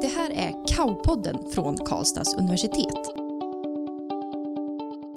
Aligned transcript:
Det 0.00 0.06
här 0.06 0.30
är 0.30 0.66
Kaupodden 0.76 1.50
från 1.50 1.76
Karlstads 1.76 2.36
universitet. 2.38 3.14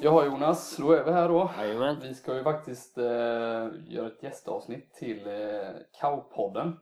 Jaha 0.01 0.25
Jonas, 0.25 0.77
då 0.77 0.91
är 0.91 1.03
vi 1.03 1.11
här 1.11 1.29
då. 1.29 1.51
Jajamän. 1.57 1.97
Vi 2.01 2.13
ska 2.15 2.35
ju 2.35 2.43
faktiskt 2.43 2.97
eh, 2.97 3.03
göra 3.87 4.07
ett 4.07 4.23
gästavsnitt 4.23 4.93
till 4.93 5.27
eh, 5.27 5.69
Kaupodden. 5.99 6.79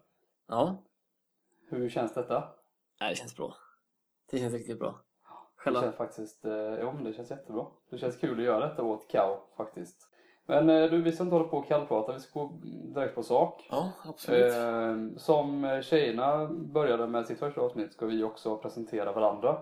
Ja, 0.48 0.84
Hur 1.70 1.90
känns 1.90 2.14
detta? 2.14 2.44
Nej, 3.02 3.10
det 3.10 3.16
känns 3.16 3.36
bra. 3.36 3.56
Det 4.32 4.38
känns 4.38 4.54
riktigt 4.54 4.80
bra. 4.80 4.92
Det 4.92 5.62
Själva? 5.64 5.82
känns 5.82 5.96
faktiskt, 5.96 6.46
eh, 6.46 6.54
ja 6.54 6.92
men 6.92 7.04
det 7.04 7.14
känns 7.14 7.32
jättebra. 7.32 7.66
Det 7.90 7.98
känns 7.98 8.18
kul 8.18 8.40
att 8.40 8.46
göra 8.46 8.68
detta 8.70 8.84
åt 8.84 9.08
Kau 9.12 9.38
faktiskt. 9.58 10.09
Men 10.50 10.70
eh, 10.70 10.90
du, 10.90 11.02
vi 11.02 11.12
ska 11.12 11.24
inte 11.24 11.36
hålla 11.36 11.48
på 11.48 11.58
och 11.58 11.68
kallprata, 11.68 12.14
vi 12.14 12.20
ska 12.20 12.40
gå 12.40 12.60
direkt 12.94 13.16
på 13.16 13.24
sak. 13.24 13.68
Ja, 13.70 13.92
absolut. 14.04 14.54
Eh, 14.54 15.18
som 15.18 15.82
tjejerna 15.84 16.48
började 16.48 17.08
med 17.08 17.28
sitt 17.28 17.40
första 17.40 17.62
avsnitt 17.62 17.94
ska 17.94 18.06
vi 18.06 18.24
också 18.24 18.58
presentera 18.58 19.12
varandra. 19.12 19.58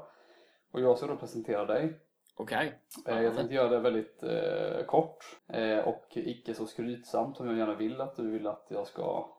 Och 0.71 0.81
jag 0.81 0.97
ska 0.97 1.07
då 1.07 1.15
presentera 1.15 1.65
dig. 1.65 1.99
Okej. 2.35 2.79
Eh, 3.07 3.21
jag 3.21 3.35
tänkte 3.35 3.55
göra 3.55 3.69
det 3.69 3.79
väldigt 3.79 4.23
eh, 4.23 4.85
kort 4.85 5.25
eh, 5.47 5.79
och 5.79 6.07
icke 6.15 6.53
så 6.53 6.65
skrytsamt 6.65 7.37
som 7.37 7.47
jag 7.47 7.57
gärna 7.57 7.75
vill 7.75 8.01
att 8.01 8.15
du 8.15 8.31
vill 8.31 8.47
att 8.47 8.67
jag 8.69 8.87
ska 8.87 9.29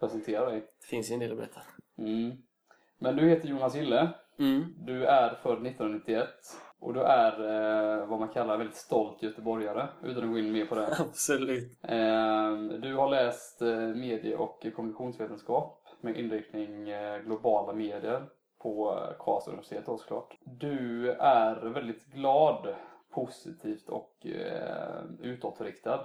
presentera 0.00 0.50
dig. 0.50 0.60
Det 0.60 0.86
finns 0.86 1.10
ju 1.10 1.14
en 1.14 1.20
del 1.20 1.30
att 1.30 1.38
berätta. 1.38 1.60
Mm. 1.98 2.32
Men 2.98 3.16
du 3.16 3.28
heter 3.28 3.48
Jonas 3.48 3.74
Gille. 3.74 4.08
Mm. 4.38 4.74
Du 4.78 5.04
är 5.04 5.34
född 5.34 5.66
1991 5.66 6.28
och 6.84 6.94
du 6.94 7.00
är 7.02 7.32
eh, 8.00 8.06
vad 8.06 8.18
man 8.20 8.28
kallar 8.28 8.58
väldigt 8.58 8.76
stolt 8.76 9.22
göteborgare 9.22 9.88
utan 10.02 10.24
att 10.24 10.30
gå 10.30 10.38
in 10.38 10.52
mer 10.52 10.66
på 10.66 10.74
det. 10.74 10.86
Absolut. 11.00 11.78
Eh, 11.82 12.56
du 12.82 12.94
har 12.94 13.08
läst 13.10 13.62
eh, 13.62 13.76
medie 13.78 14.36
och 14.36 14.66
kommunikationsvetenskap 14.76 15.86
med 16.00 16.16
inriktning 16.16 16.88
eh, 16.88 17.18
globala 17.18 17.72
medier 17.72 18.22
på 18.62 18.90
eh, 18.92 19.16
Karlstads 19.24 19.48
universitet 19.48 19.86
då 19.86 19.98
såklart. 19.98 20.38
Du 20.44 21.10
är 21.10 21.56
väldigt 21.56 22.04
glad, 22.06 22.74
positivt 23.10 23.88
och 23.88 24.26
eh, 24.26 25.04
utåtriktad. 25.20 26.00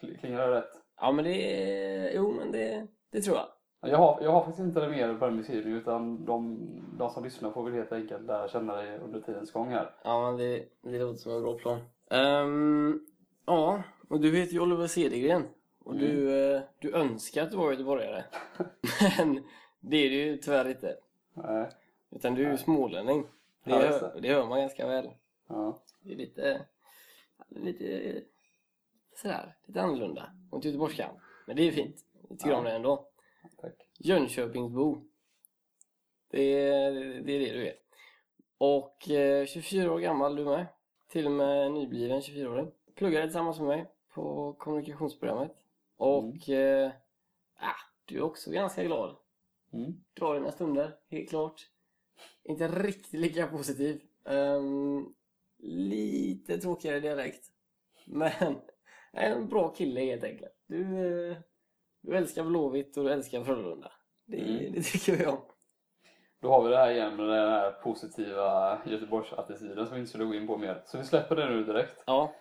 Kl- 0.00 0.18
Klingar 0.18 0.48
det 0.48 0.54
rätt? 0.54 0.72
Ja, 1.00 1.12
men 1.12 1.24
det. 1.24 2.12
Jo, 2.14 2.34
men 2.38 2.52
det, 2.52 2.86
det 3.12 3.20
tror 3.20 3.36
jag. 3.36 3.46
Jag 3.80 3.98
har, 3.98 4.18
jag 4.22 4.32
har 4.32 4.40
faktiskt 4.40 4.60
inte 4.66 4.80
det 4.80 4.88
mer 4.88 5.14
på 5.14 5.24
den 5.26 5.36
beskrivningen 5.36 5.78
utan 5.80 6.24
de, 6.24 6.58
de 6.98 7.10
som 7.10 7.24
lyssnar 7.24 7.50
får 7.50 7.64
väl 7.64 7.74
helt 7.74 7.92
enkelt 7.92 8.22
lära 8.26 8.48
känna 8.48 8.76
dig 8.76 8.98
under 8.98 9.20
tidens 9.20 9.52
gång 9.52 9.68
här. 9.68 9.94
Ja, 10.04 10.26
men 10.30 10.36
det, 10.40 10.64
det 10.82 10.98
låter 10.98 11.18
som 11.18 11.32
en 11.32 11.42
bra 11.42 11.58
plan. 11.58 11.80
Ehm, 12.10 13.06
ja, 13.46 13.82
och 14.08 14.20
du 14.20 14.36
heter 14.36 14.52
ju 14.52 14.60
Oliver 14.60 14.86
Cedergren. 14.86 15.42
Och 15.84 15.96
du, 15.96 16.40
eh, 16.54 16.62
du 16.78 16.94
önskar 16.94 17.42
att 17.42 17.50
du 17.50 17.56
var 17.56 17.70
göteborgare. 17.70 18.24
men 19.18 19.44
det 19.80 19.96
är 19.96 20.10
du 20.10 20.16
ju 20.16 20.36
tyvärr 20.36 20.68
inte. 20.68 20.96
Nej. 21.34 21.68
Utan 22.10 22.34
du 22.34 22.46
är 22.46 22.50
ju 22.50 22.58
smålänning. 22.58 23.26
Det, 23.64 23.70
Ja, 23.70 23.78
hör, 23.78 24.12
det. 24.14 24.20
det 24.20 24.34
hör 24.34 24.46
man 24.46 24.60
ganska 24.60 24.86
väl. 24.86 25.10
Ja. 25.48 25.78
Det 26.02 26.12
är 26.12 26.16
lite... 26.16 26.60
Lite... 27.48 28.14
Sådär, 29.16 29.56
lite 29.66 29.82
annorlunda 29.82 30.30
mot 30.52 30.64
göteborgskan. 30.64 31.10
Men 31.46 31.56
det 31.56 31.62
är 31.68 31.72
fint. 31.72 31.96
Jag 32.28 32.38
tycker 32.38 32.50
Ja. 32.50 32.58
om 32.58 32.64
det 32.64 32.70
ändå. 32.72 33.04
Tack. 33.60 33.74
Jönköpingsbo. 33.98 35.02
Det 36.30 36.60
är, 36.60 36.92
det 36.92 37.32
är 37.32 37.38
det 37.38 37.52
du 37.52 37.66
är. 37.66 37.74
Och 38.58 39.10
eh, 39.10 39.46
24 39.46 39.92
år 39.92 39.98
gammal 39.98 40.36
du 40.36 40.44
med. 40.44 40.66
Till 41.08 41.26
och 41.26 41.32
med 41.32 41.72
nybliven 41.72 42.20
24-åring. 42.20 42.70
Pluggade 42.94 43.26
tillsammans 43.26 43.58
med 43.58 43.68
mig 43.68 43.86
på 44.14 44.52
kommunikationsprogrammet. 44.52 45.52
Och 45.96 46.48
eh, 46.48 46.90
ah, 47.56 47.80
du 48.04 48.16
är 48.16 48.22
också 48.22 48.50
ganska 48.50 48.84
glad. 48.84 49.16
Mm. 49.72 50.04
Drar 50.14 50.34
dina 50.34 50.52
stunder, 50.52 50.96
helt 51.10 51.28
klart. 51.28 51.70
Inte 52.42 52.68
riktigt 52.68 53.20
lika 53.20 53.46
positiv. 53.46 54.02
Ehm, 54.24 55.14
lite 55.58 56.58
tråkigare 56.58 57.00
dialekt. 57.00 57.44
Men 58.04 58.56
en 59.12 59.48
bra 59.48 59.74
kille 59.74 60.00
helt 60.00 60.24
enkelt. 60.24 60.52
Du, 60.66 61.06
eh, 61.30 61.36
du 62.02 62.16
älskar 62.16 62.44
Blåvitt 62.44 62.96
och 62.96 63.04
du 63.04 63.10
älskar 63.12 63.44
Frölunda. 63.44 63.92
Det, 64.26 64.36
Mm. 64.40 64.72
det 64.72 64.82
tycker 64.82 65.16
vi 65.16 65.26
om. 65.26 65.38
Då 66.42 66.48
har 66.50 66.62
vi 66.62 66.70
det 66.70 66.76
här 66.76 66.90
igen 66.90 67.16
med 67.16 67.28
den 67.28 67.50
här 67.50 67.70
positiva 67.70 68.78
Göteborgsattityden 68.86 69.86
som 69.86 69.94
vi 69.94 70.00
inte 70.00 70.08
skulle 70.08 70.24
gå 70.24 70.34
in 70.34 70.46
på 70.46 70.56
mer. 70.58 70.82
Så 70.86 70.98
vi 70.98 71.04
släpper 71.04 71.36
det 71.36 71.50
nu 71.50 71.64
direkt. 71.64 72.02
Ja, 72.06 72.32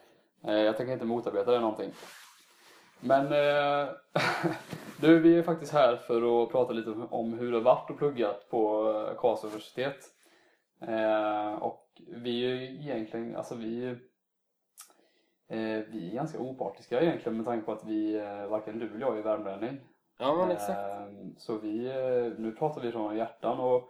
Eh, 0.48 0.54
Jag 0.54 0.78
tänker 0.78 0.94
inte 0.94 1.06
motarbeta 1.06 1.52
det 1.52 1.60
någonting. 1.60 1.92
Men 3.00 3.26
eh, 3.26 3.90
du, 5.02 5.20
vi 5.20 5.38
är 5.38 5.44
faktiskt 5.44 5.74
här 5.74 5.96
för 5.96 6.44
att 6.44 6.52
prata 6.52 6.74
lite 6.74 6.90
om 6.90 7.34
hur 7.34 7.52
det 7.52 7.58
har 7.58 7.64
varit 7.64 7.90
och 7.90 7.98
pluggat 7.98 8.50
på 8.50 8.84
Karlstads 9.18 9.44
universitet. 9.54 9.98
Eh, 10.82 11.54
och 11.54 11.84
vi 12.08 12.46
är 12.46 12.56
ju 12.56 12.66
egentligen, 12.66 13.36
alltså 13.36 13.56
vi, 13.56 13.96
vi 15.92 16.10
är 16.10 16.14
ganska 16.14 16.40
opartiska 16.40 17.02
egentligen 17.02 17.38
med 17.38 17.46
tanke 17.46 17.66
på 17.66 17.72
att 17.72 17.86
vi, 17.86 18.16
eh, 18.16 18.48
varken 18.48 18.80
du 18.80 18.86
eller 18.86 19.00
jag 19.00 19.18
är 19.18 19.24
värmlänning. 19.24 19.80
ja 20.20 20.36
men 20.36 20.52
exakt. 20.52 20.80
Eh, 20.80 21.08
Så 21.38 21.58
vi, 21.58 21.86
eh, 21.88 22.40
nu 22.40 22.52
pratar 22.52 22.82
vi 22.82 22.92
från 22.92 23.18
hjärtan 23.18 23.60
och 23.60 23.90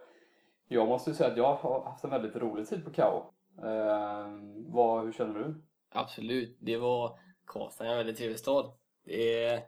jag 0.68 0.88
måste 0.88 1.10
ju 1.10 1.14
säga 1.16 1.30
att 1.30 1.36
jag 1.36 1.54
har 1.54 1.84
haft 1.84 2.04
en 2.04 2.10
väldigt 2.10 2.36
rolig 2.36 2.68
tid 2.68 2.84
på 2.84 2.90
KAO. 2.90 3.32
Eh, 3.64 4.26
vad, 4.66 5.04
hur 5.04 5.12
känner 5.12 5.38
du? 5.38 5.62
Absolut. 5.90 6.58
Det 6.60 6.76
var 6.76 7.18
Karlstad 7.46 7.84
är 7.86 7.90
en 7.90 7.96
väldigt 7.96 8.16
trevlig 8.16 8.38
stad. 8.38 8.72
Det 9.04 9.44
är, 9.44 9.60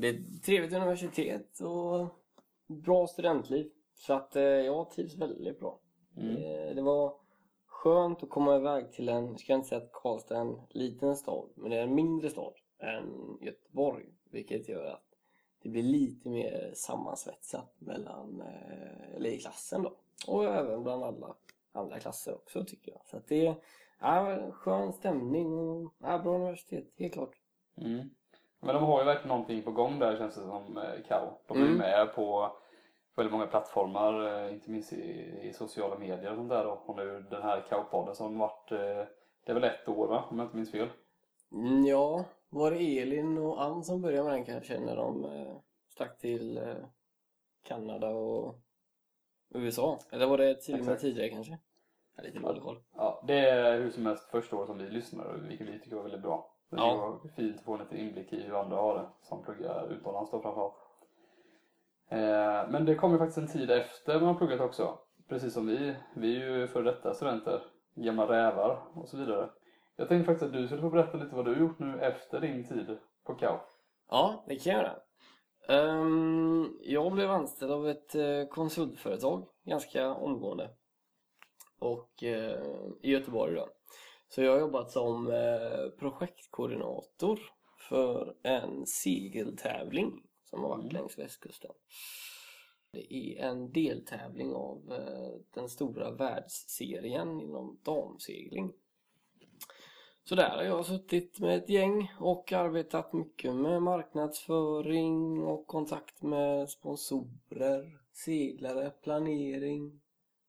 det 0.00 0.08
är 0.08 0.14
ett 0.14 0.42
trevligt 0.44 0.72
universitet 0.74 1.60
och 1.60 2.08
bra 2.84 3.06
studentliv. 3.06 3.70
Så 3.94 4.14
att 4.14 4.36
eh, 4.36 4.42
jag 4.42 4.90
trivs 4.90 5.18
väldigt 5.18 5.60
bra. 5.60 5.80
Mm. 6.16 6.34
Det, 6.34 6.74
det 6.74 6.82
var 6.82 7.14
skönt 7.86 8.22
att 8.22 8.30
komma 8.30 8.56
iväg 8.56 8.92
till 8.92 9.08
en, 9.08 9.26
jag 9.26 9.40
ska 9.40 9.54
inte 9.54 9.68
säga 9.68 9.80
att 9.80 9.92
Karlstad 9.92 10.36
är 10.36 10.40
en 10.40 10.60
liten 10.70 11.16
stad, 11.16 11.48
men 11.54 11.70
det 11.70 11.76
är 11.76 11.82
en 11.82 11.94
mindre 11.94 12.30
stad 12.30 12.52
än 12.78 13.38
Göteborg. 13.40 14.06
Vilket 14.30 14.68
gör 14.68 14.84
att 14.84 15.04
det 15.62 15.68
blir 15.68 15.82
lite 15.82 16.28
mer 16.28 16.72
sammansvetsat 16.74 17.74
mellan, 17.78 18.40
eh, 18.40 19.16
eller 19.16 19.30
i 19.30 19.38
klassen 19.38 19.82
då. 19.82 19.92
Och 20.26 20.44
även 20.44 20.82
bland 20.82 21.04
alla 21.04 21.34
andra 21.72 21.98
klasser 21.98 22.34
också 22.34 22.64
tycker 22.64 22.92
jag. 22.92 23.00
Så 23.06 23.16
att 23.16 23.28
det 23.28 23.46
är 23.46 23.54
ja, 24.00 24.38
skön 24.52 24.92
stämning 24.92 25.58
och 25.58 25.92
ja, 25.98 26.18
bra 26.18 26.34
universitet, 26.34 26.84
helt 26.98 27.12
klart. 27.12 27.36
Mm. 27.76 28.10
Men 28.60 28.74
de 28.74 28.84
har 28.84 28.98
ju 28.98 29.04
verkligen 29.04 29.28
någonting 29.28 29.62
på 29.62 29.70
gång 29.70 29.98
där 29.98 30.16
känns 30.16 30.34
det 30.34 30.40
som 30.40 30.76
eh, 30.76 31.02
Kao. 31.08 31.38
De 31.46 31.58
är 31.58 31.62
Mm. 31.66 31.78
med 31.78 32.14
på 32.14 32.56
väldigt 33.16 33.32
många 33.32 33.46
plattformar, 33.46 34.44
eh, 34.46 34.52
inte 34.54 34.70
minst 34.70 34.92
i, 34.92 35.38
i 35.42 35.52
sociala 35.52 35.98
medier 35.98 36.30
och 36.30 36.36
sånt 36.36 36.48
där. 36.48 36.66
Och 36.66 36.96
nu 36.96 37.26
den 37.30 37.42
här 37.42 37.60
Kao-podden 37.68 38.14
som 38.14 38.38
varit, 38.38 38.72
eh, 38.72 38.78
det 39.44 39.52
är 39.52 39.54
väl 39.54 39.64
ett 39.64 39.88
år 39.88 40.08
va? 40.08 40.24
Om 40.30 40.38
jag 40.38 40.46
inte 40.46 40.56
minns 40.56 40.72
fel. 40.72 40.88
Mm, 41.52 41.84
Ja, 41.86 42.24
var 42.48 42.70
det 42.70 42.98
Elin 43.00 43.38
och 43.38 43.62
Ann 43.62 43.84
som 43.84 44.02
började 44.02 44.24
med 44.28 44.32
den 44.34 44.44
kanske 44.44 44.80
när 44.80 44.96
de 44.96 45.24
eh, 45.24 45.56
stack 45.88 46.18
till 46.18 46.74
Kanada 47.62 48.08
och 48.08 48.54
USA? 49.54 49.98
Eller 50.12 50.26
var 50.26 50.38
det 50.38 50.60
till 50.62 50.80
och 50.80 50.86
med 50.86 50.98
tidigare 51.00 51.28
kanske? 51.30 51.58
Jag 52.14 52.22
har 52.22 52.28
lite 52.28 52.38
dålig 52.38 52.62
koll. 52.62 52.82
Ja, 52.96 53.24
det 53.26 53.38
är 53.50 53.80
hur 53.80 53.90
som 53.90 54.06
helst 54.06 54.30
första 54.30 54.56
året 54.56 54.66
som 54.68 54.78
vi 54.78 54.88
lyssnar, 54.90 55.32
vilket 55.48 55.68
vi 55.68 55.80
tycker 55.80 55.96
var 55.96 56.02
väldigt 56.02 56.22
bra. 56.22 56.52
Det 56.70 56.76
Ja. 56.76 56.96
var 56.96 57.28
fint 57.36 57.56
att 57.58 57.64
få 57.64 57.72
en 57.72 57.78
liten 57.80 57.98
inblick 57.98 58.32
i 58.32 58.42
hur 58.42 58.60
andra 58.60 58.76
har 58.76 58.94
det, 58.94 59.08
som 59.22 59.42
pluggar 59.42 59.88
utomlands 59.92 60.30
då 60.30 60.40
framförallt. 60.42 60.74
Eh, 62.08 62.70
men 62.70 62.84
det 62.84 62.94
kom 62.94 63.12
ju 63.12 63.18
faktiskt 63.18 63.38
en 63.38 63.48
tid 63.48 63.70
efter 63.70 64.14
man 64.14 64.28
har 64.28 64.34
pluggat 64.34 64.60
också. 64.60 64.98
Precis 65.28 65.54
som 65.54 65.66
vi. 65.66 65.96
Vi 66.14 66.42
är 66.42 66.48
ju 66.48 66.66
före 66.66 66.82
detta 66.82 67.14
studenter, 67.14 67.62
gamla 67.94 68.28
rävar 68.28 68.82
och 68.94 69.08
så 69.08 69.16
vidare. 69.16 69.50
Jag 69.96 70.08
tänkte 70.08 70.26
faktiskt 70.26 70.46
att 70.46 70.52
du 70.52 70.66
skulle 70.66 70.82
få 70.82 70.90
berätta 70.90 71.18
lite 71.18 71.36
vad 71.36 71.44
du 71.44 71.54
har 71.54 71.60
gjort 71.60 71.78
nu 71.78 72.00
efter 72.00 72.40
din 72.40 72.68
tid 72.68 72.98
på 73.24 73.34
KAU. 73.34 73.58
Ja, 74.10 74.44
det 74.48 74.56
kan 74.56 74.72
jag 74.72 74.82
göra. 74.82 74.96
Um, 75.68 76.78
jag 76.82 77.12
blev 77.12 77.30
anställd 77.30 77.72
av 77.72 77.88
ett 77.88 78.14
eh, 78.14 78.46
konsultföretag 78.50 79.46
ganska 79.64 80.14
omgående. 80.14 80.70
Och 81.78 82.10
uh, 82.22 82.90
i 83.02 83.10
Göteborg 83.10 83.54
då. 83.54 83.68
Så 84.28 84.42
jag 84.42 84.52
har 84.52 84.60
jobbat 84.60 84.90
som 84.90 85.26
uh, 85.26 85.90
projektkoordinator 85.98 87.38
för 87.88 88.34
en 88.42 88.86
segeltävling 88.86 90.22
som 90.56 90.62
har 90.64 90.70
varit 90.70 90.84
Mm. 90.92 90.94
längs 90.94 91.18
västkusten. 91.18 91.70
Det 92.90 93.14
är 93.14 93.44
en 93.48 93.72
deltävling 93.72 94.54
av 94.54 94.92
eh, 94.92 95.40
den 95.54 95.68
stora 95.68 96.10
världsserien 96.10 97.40
inom 97.40 97.78
damsegling. 97.82 98.72
Så 100.24 100.34
där 100.34 100.56
har 100.56 100.62
jag 100.62 100.86
suttit 100.86 101.40
med 101.40 101.58
ett 101.58 101.68
gäng 101.68 102.12
och 102.20 102.52
arbetat 102.52 103.12
mycket 103.12 103.54
med 103.54 103.82
marknadsföring 103.82 105.42
och 105.42 105.66
kontakt 105.66 106.22
med 106.22 106.70
sponsorer, 106.70 108.00
seglare, 108.12 108.90
planering, 108.90 110.00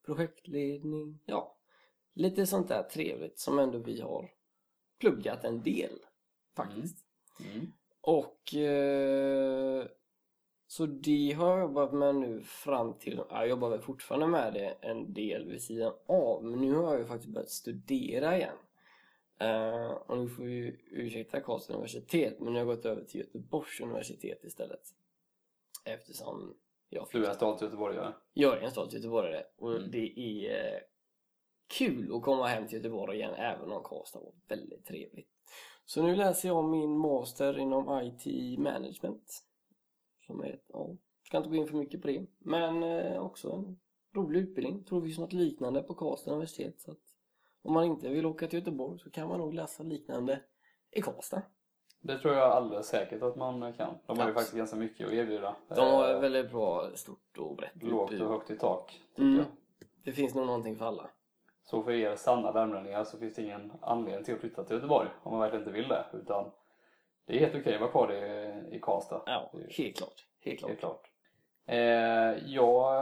projektledning. 0.05 1.19
Ja, 1.25 1.57
lite 2.13 2.47
sånt 2.47 2.67
där 2.67 2.83
trevligt 2.83 3.39
som 3.39 3.59
ändå 3.59 3.77
vi 3.77 4.01
har 4.01 4.31
pluggat 4.99 5.43
en 5.43 5.61
del 5.63 5.99
faktiskt. 6.55 7.05
Mm. 7.53 7.73
Och 8.09 8.53
eh, 8.55 9.85
Så 10.67 10.85
det 10.85 11.31
har 11.31 11.49
jag 11.49 11.59
jobbat 11.59 11.93
med 11.93 12.15
nu 12.15 12.41
fram 12.41 12.93
till, 12.97 13.17
ja, 13.17 13.39
jag 13.39 13.47
jobbar 13.49 13.69
väl 13.69 13.81
fortfarande 13.81 14.27
med 14.27 14.53
det 14.53 14.77
en 14.81 15.13
del 15.13 15.47
vid 15.49 15.61
sidan 15.61 15.93
av, 16.05 16.43
men 16.43 16.59
nu 16.61 16.73
har 16.75 16.91
jag 16.91 16.99
ju 16.99 17.05
faktiskt 17.07 17.33
börjat 17.33 17.49
studera 17.49 18.37
igen. 18.37 18.57
Eh, 19.39 19.91
och 19.91 20.17
nu 20.17 20.29
får 20.29 20.43
vi 20.43 20.79
ursäkta 20.91 21.41
Karlstads 21.41 21.69
universitet, 21.75 22.39
men 22.39 22.53
nu 22.53 22.59
har 22.59 22.67
jag 22.67 22.75
gått 22.75 22.85
över 22.85 23.03
till 23.03 23.19
Göteborgs 23.19 23.79
universitet 23.81 24.43
istället. 24.43 24.81
Eftersom 25.85 26.57
jag 26.89 27.07
Du 27.11 27.25
är 27.25 27.29
en 27.29 27.35
stolt 27.35 27.61
göteborgare. 27.61 28.13
jag 28.33 28.57
är 28.57 28.61
en 28.61 28.71
stolt 28.71 28.93
göteborgare 28.93 29.43
och 29.57 29.75
Mm. 29.75 29.91
det 29.91 30.19
är 30.19 30.73
eh, 30.75 30.79
kul 31.77 32.15
att 32.15 32.21
komma 32.23 32.47
hem 32.47 32.67
till 32.67 32.77
Göteborg 32.77 33.17
igen 33.17 33.33
även 33.33 33.71
om 33.71 33.83
Karlstad 33.83 34.19
var 34.19 34.33
väldigt 34.47 34.85
trevligt. 34.85 35.29
Så 35.89 36.03
nu 36.03 36.15
läser 36.15 36.47
jag 36.49 36.63
min 36.65 36.97
master 36.97 37.57
inom 37.59 38.01
IT 38.03 38.59
management. 38.59 39.43
Som 40.25 40.43
är, 40.43 40.59
ja, 40.67 40.89
ska 41.25 41.37
inte 41.37 41.49
gå 41.49 41.55
in 41.55 41.67
för 41.67 41.77
mycket 41.77 42.01
på 42.01 42.07
det. 42.07 42.25
Men 42.39 42.83
eh, 42.83 43.21
också 43.25 43.51
en 43.51 43.79
rolig 44.15 44.39
utbildning. 44.39 44.83
Tror 44.83 45.01
det 45.01 45.07
finns 45.07 45.19
något 45.19 45.33
liknande 45.33 45.83
på 45.83 45.93
Karlstad 45.93 46.31
universitet. 46.31 46.81
Så 46.81 46.95
om 47.61 47.73
man 47.73 47.83
inte 47.85 48.09
vill 48.09 48.25
åka 48.25 48.47
till 48.47 48.59
Göteborg 48.59 48.99
så 48.99 49.09
kan 49.09 49.27
man 49.27 49.39
nog 49.39 49.53
läsa 49.53 49.83
liknande 49.83 50.39
i 50.91 51.01
Karlstad. 51.01 51.41
Det 52.01 52.19
tror 52.19 52.33
jag 52.33 52.51
alldeles 52.51 52.87
säkert 52.87 53.21
att 53.23 53.35
man 53.35 53.73
kan. 53.73 53.93
De 54.05 54.19
har 54.19 54.27
ju 54.27 54.33
faktiskt 54.33 54.57
ganska 54.57 54.75
mycket 54.75 55.07
att 55.07 55.13
erbjuda. 55.13 55.55
De 55.67 55.79
har 55.79 56.13
Eh, 56.13 56.19
väldigt 56.19 56.51
bra, 56.51 56.89
stort 56.95 57.37
och 57.37 57.55
brett 57.55 57.83
Lågt 57.83 58.11
och 58.21 58.29
högt 58.29 58.49
i 58.49 58.57
tak, 58.57 58.91
tycker 59.09 59.21
Mm. 59.21 59.37
jag. 59.37 59.45
Det 60.03 60.11
finns 60.11 60.35
nog 60.35 60.45
någonting 60.45 60.75
för 60.75 60.85
alla. 60.85 61.09
Så 61.69 61.83
för 61.83 61.91
er 61.91 62.15
sanna 62.15 62.51
värmlänningar 62.51 63.03
så 63.03 63.17
finns 63.17 63.35
det 63.35 63.41
ingen 63.41 63.73
anledning 63.81 64.23
till 64.23 64.33
att 64.33 64.39
flytta 64.39 64.63
till 64.63 64.75
Göteborg 64.75 65.09
om 65.23 65.31
man 65.31 65.41
verkligen 65.41 65.61
inte 65.61 65.73
vill 65.73 65.87
det. 65.87 66.05
Utan 66.13 66.51
det 67.25 67.35
är 67.35 67.39
helt 67.39 67.55
okej 67.55 67.75
att 67.75 67.81
vara 67.81 67.91
kvar 67.91 68.13
i, 68.13 68.75
i 68.75 68.79
Karlstad. 68.79 69.21
Ja, 69.25 69.51
helt 69.53 69.97
klart. 69.97 70.25
Helt 70.39 70.59
klart. 70.59 70.69
Helt 70.69 70.79
klart. 70.79 71.11
Eh, 71.65 72.37
jag 72.45 72.95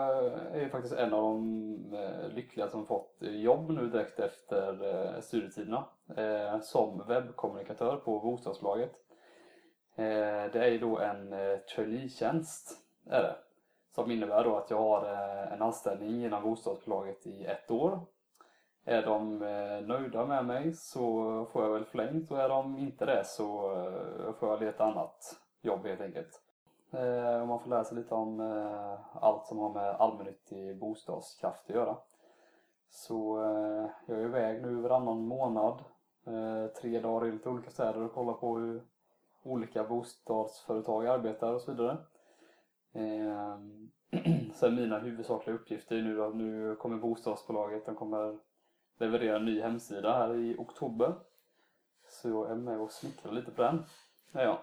är 0.55 0.69
faktiskt 0.69 0.93
en 0.93 1.13
av 1.13 1.21
de 1.21 1.93
eh, 1.93 2.29
lyckliga 2.29 2.67
som 2.67 2.85
fått 2.85 3.17
jobb 3.19 3.69
nu 3.69 3.89
direkt 3.89 4.19
efter 4.19 4.95
eh, 5.15 5.21
studietiderna 5.21 5.85
eh, 6.17 6.59
som 6.59 7.03
webbkommunikatör 7.07 7.95
på 7.95 8.19
bostadsbolaget. 8.19 8.91
Eh, 9.95 10.51
det 10.51 10.55
är 10.55 10.71
ju 10.71 10.79
då 10.79 10.99
en 10.99 11.33
eh, 11.33 11.57
traineetjänst 11.57 12.77
är 13.09 13.23
det, 13.23 13.35
som 13.95 14.11
innebär 14.11 14.43
då 14.43 14.55
att 14.55 14.69
jag 14.69 14.77
har 14.77 15.05
eh, 15.13 15.53
en 15.53 15.61
anställning 15.61 16.25
inom 16.25 16.43
bostadsbolaget 16.43 17.27
i 17.27 17.45
ett 17.45 17.71
år. 17.71 17.99
Är 18.87 19.01
de 19.01 19.41
eh, 19.41 19.87
nöjda 19.87 20.25
med 20.25 20.45
mig 20.45 20.73
så 20.73 21.45
får 21.45 21.63
jag 21.63 21.71
väl 21.71 21.85
förlängt 21.85 22.31
och 22.31 22.41
är 22.41 22.49
de 22.49 22.77
inte 22.77 23.05
det 23.05 23.23
så 23.25 23.71
eh, 23.71 24.33
får 24.33 24.49
jag 24.49 24.59
leta 24.59 24.83
annat 24.83 25.39
jobb 25.61 25.85
helt 25.85 26.01
enkelt. 26.01 26.41
Eh, 26.91 27.41
och 27.41 27.47
man 27.47 27.59
får 27.59 27.69
lära 27.69 27.83
sig 27.83 27.97
lite 27.97 28.15
om 28.15 28.39
allt 29.13 29.45
som 29.45 29.57
har 29.57 29.73
med 29.73 29.95
allmännyttig 29.95 30.79
bostadskraft 30.79 31.69
att 31.69 31.75
göra. 31.75 31.97
Så 32.89 33.37
jag 34.05 34.19
är 34.19 34.23
iväg 34.23 34.61
nu 34.61 34.75
varannan 34.75 35.27
månad, 35.27 35.83
tre 36.81 36.99
dagar 36.99 37.27
i 37.27 37.31
lite 37.31 37.49
olika 37.49 37.69
städer 37.69 38.01
och 38.01 38.13
kollar 38.13 38.33
på 38.33 38.57
hur 38.57 38.83
olika 39.43 39.83
bostadsföretag 39.83 41.07
arbetar 41.07 41.53
och 41.53 41.61
så 41.61 41.71
vidare. 41.71 41.97
Sen 44.53 44.75
mina 44.75 44.99
huvudsakliga 44.99 45.55
uppgifter 45.55 45.95
är 45.95 46.01
nu 46.01 46.23
att 46.23 46.35
nu 46.35 46.75
kommer 46.75 46.97
bostadsbolaget, 46.97 47.85
de 47.85 47.95
kommer 47.95 48.39
leverera 48.97 49.35
en 49.35 49.45
ny 49.45 49.61
hemsida 49.61 50.13
här 50.17 50.35
i 50.35 50.55
oktober. 50.57 51.15
Så 52.07 52.29
jag 52.29 52.51
är 52.51 52.55
med 52.55 52.79
och 52.79 52.91
smickrar 52.91 53.31
lite 53.31 53.51
på 53.51 53.61
den. 53.61 53.83
Ja, 54.31 54.41
ja. 54.41 54.61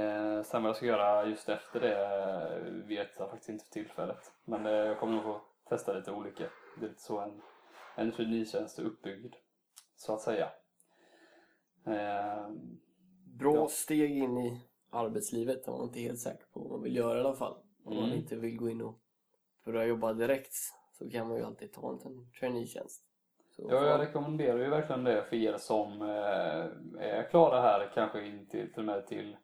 Eh, 0.00 0.42
sen 0.42 0.62
vad 0.62 0.68
jag 0.68 0.76
ska 0.76 0.86
göra 0.86 1.26
just 1.26 1.48
efter 1.48 1.80
det 1.80 2.82
vet 2.86 3.08
jag 3.18 3.30
faktiskt 3.30 3.48
inte 3.48 3.64
för 3.64 3.72
tillfället. 3.72 4.32
Men 4.44 4.66
eh, 4.66 4.72
jag 4.72 4.98
kommer 5.00 5.12
nog 5.14 5.22
få 5.22 5.40
testa 5.68 5.92
lite 5.92 6.12
olika. 6.12 6.44
Det 6.78 6.86
är 6.86 6.88
lite 6.88 7.02
så 7.02 7.18
en, 7.20 7.42
en 7.96 8.12
traineetjänst 8.12 8.78
är 8.78 8.82
uppbyggd. 8.84 9.34
Så 9.96 10.14
att 10.14 10.20
säga. 10.20 10.50
Eh, 11.86 12.50
Bra 13.38 13.54
Ja. 13.54 13.68
steg 13.68 14.18
in 14.18 14.38
i 14.38 14.60
arbetslivet 14.90 15.68
om 15.68 15.74
man 15.78 15.86
inte 15.88 15.98
är 16.00 16.02
helt 16.02 16.20
säker 16.20 16.44
på 16.52 16.60
vad 16.60 16.70
man 16.70 16.82
vill 16.82 16.96
göra 16.96 17.18
i 17.18 17.20
alla 17.20 17.36
fall. 17.36 17.56
Om 17.84 17.94
man 17.96 18.04
Mm. 18.04 18.16
inte 18.18 18.36
vill 18.36 18.56
gå 18.56 18.70
in 18.70 18.80
och 18.82 18.98
börja 19.64 19.84
jobba 19.84 20.12
direkt 20.12 20.54
så 20.92 21.10
kan 21.10 21.28
man 21.28 21.36
ju 21.36 21.42
alltid 21.44 21.72
ta 21.72 21.90
en 21.92 22.30
traineetjänst. 22.40 23.02
Så 23.56 23.66
Ja, 23.70 23.86
jag 23.86 24.00
rekommenderar 24.00 24.58
ju 24.58 24.70
verkligen 24.70 25.04
det 25.04 25.22
för 25.22 25.36
er 25.36 25.56
som 25.56 26.02
eh, 26.02 27.08
är 27.08 27.30
klara 27.30 27.60
här, 27.60 27.90
kanske 27.94 28.26
in 28.26 28.46
till, 28.46 28.72
till 28.72 28.78
och 28.78 28.84
med 28.84 29.06
till, 29.06 29.36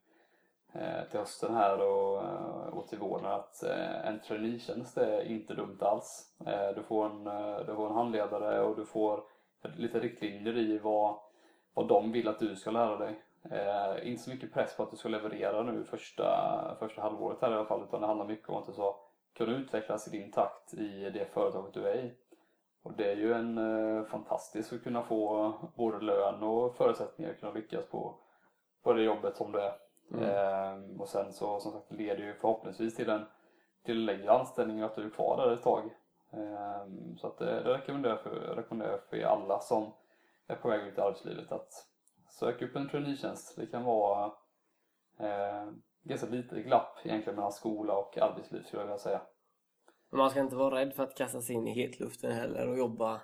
eh, 0.73 1.05
till 1.11 1.19
hösten 1.19 1.55
här 1.55 1.81
och, 1.81 2.23
eh, 2.23 2.69
och 2.73 2.88
till 2.88 2.99
våren, 2.99 3.26
att 3.26 3.62
en 4.05 4.20
traineetjänst 4.20 4.97
är 4.99 5.23
inte 5.23 5.55
dumt 5.55 5.79
alls. 5.81 6.35
Du, 6.76 6.82
får 6.82 7.06
en, 7.06 7.25
du 7.67 7.75
får 7.75 7.87
en 7.87 7.94
handledare 7.94 8.61
och 8.61 8.76
du 8.76 8.87
får 8.87 9.23
lite 9.76 10.00
riktlinjer 10.00 10.58
i 10.58 10.79
vad, 10.79 11.17
vad 11.75 11.88
de 11.88 12.12
vill 12.12 12.29
att 12.29 12.38
du 12.38 12.56
ska 12.56 12.70
lära 12.70 12.97
dig. 12.97 13.23
Eh, 13.50 14.08
inte 14.08 14.23
så 14.23 14.31
mycket 14.31 14.53
press 14.55 14.76
på 14.76 14.82
att 14.82 14.91
du 14.91 14.97
ska 14.97 15.08
leverera 15.08 15.62
nu 15.62 15.85
första, 15.85 16.76
första 16.79 17.03
halvåret 17.03 17.38
här 17.41 17.50
i 17.50 17.55
alla 17.55 17.65
fall, 17.65 17.82
utan 17.82 18.00
det 18.00 18.06
handlar 18.06 18.26
mycket 18.26 18.49
om 18.49 18.56
att 18.56 18.67
du 18.67 18.73
ska 18.73 18.97
kunna 19.37 19.56
utvecklas 19.56 20.08
i 20.08 20.11
din 20.11 20.32
takt 20.32 20.75
i 20.75 21.11
det 21.11 21.32
företaget 21.32 21.75
du 21.75 21.88
är 21.88 21.94
i. 21.94 22.12
Och 22.82 22.93
det 22.93 23.12
är 23.12 23.17
ju 23.17 23.32
en 23.32 23.58
eh, 23.58 24.05
fantastiskt 24.05 24.73
att 24.73 24.82
kunna 24.82 25.02
få 25.02 25.52
både 25.76 26.00
lön 26.00 26.43
och 26.43 26.76
förutsättningar 26.76 27.31
att 27.31 27.40
kunna 27.40 27.52
lyckas 27.52 27.87
på, 27.87 28.14
på 28.82 28.93
det 28.93 29.02
jobbet 29.02 29.37
som 29.37 29.52
det 29.52 29.62
är. 29.62 29.73
Mm. 30.12 30.25
Ehm, 30.25 31.00
och 31.00 31.08
sen 31.08 31.32
så 31.32 31.61
som 31.61 31.73
sagt 31.73 31.93
leder 31.93 32.17
det 32.17 32.26
ju 32.26 32.34
förhoppningsvis 32.34 32.96
till 32.96 33.11
en 33.11 33.25
till 33.84 33.96
en 33.99 34.06
längre 34.06 34.32
anställning 34.32 34.84
och 34.84 34.90
att 34.90 34.96
du 34.96 35.06
är 35.06 35.11
kvar 35.11 35.37
där 35.37 35.52
ett 35.52 35.62
tag. 35.62 35.90
Ehm, 36.32 37.17
så 37.17 37.26
att 37.26 37.38
det, 37.38 37.62
det 37.62 37.75
rekommenderar 37.75 38.14
jag 38.14 38.23
för, 38.23 38.31
rekommenderar 38.31 38.99
för 38.99 39.17
er 39.17 39.25
alla 39.25 39.61
som 39.61 39.93
är 40.46 40.56
på 40.56 40.69
väg 40.69 40.87
ut 40.87 40.99
i 40.99 41.00
arbetslivet 41.00 41.52
att 41.52 41.87
söka 42.31 42.64
upp 42.64 42.76
en 42.76 42.88
traineetjänst. 42.88 43.56
Det 43.56 43.67
kan 43.67 43.84
vara 43.84 44.32
eh, 45.19 45.70
ganska 46.02 46.26
lite 46.26 46.62
glapp 46.62 46.99
egentligen 47.02 47.37
mellan 47.37 47.52
skola 47.52 47.94
och 47.94 48.19
arbetsliv 48.19 48.62
skulle 48.62 48.82
jag 48.82 48.87
vilja 48.87 48.99
säga. 48.99 49.20
Men 50.12 50.19
man 50.19 50.31
ska 50.31 50.41
inte 50.41 50.56
vara 50.56 50.81
rädd 50.81 50.94
för 50.94 51.03
att 51.03 51.17
kasta 51.17 51.43
sig 51.43 51.56
in 51.56 51.67
i 51.67 51.75
hetluften 51.75 52.32
heller 52.32 52.69
och 52.69 52.79
jobba 52.79 53.20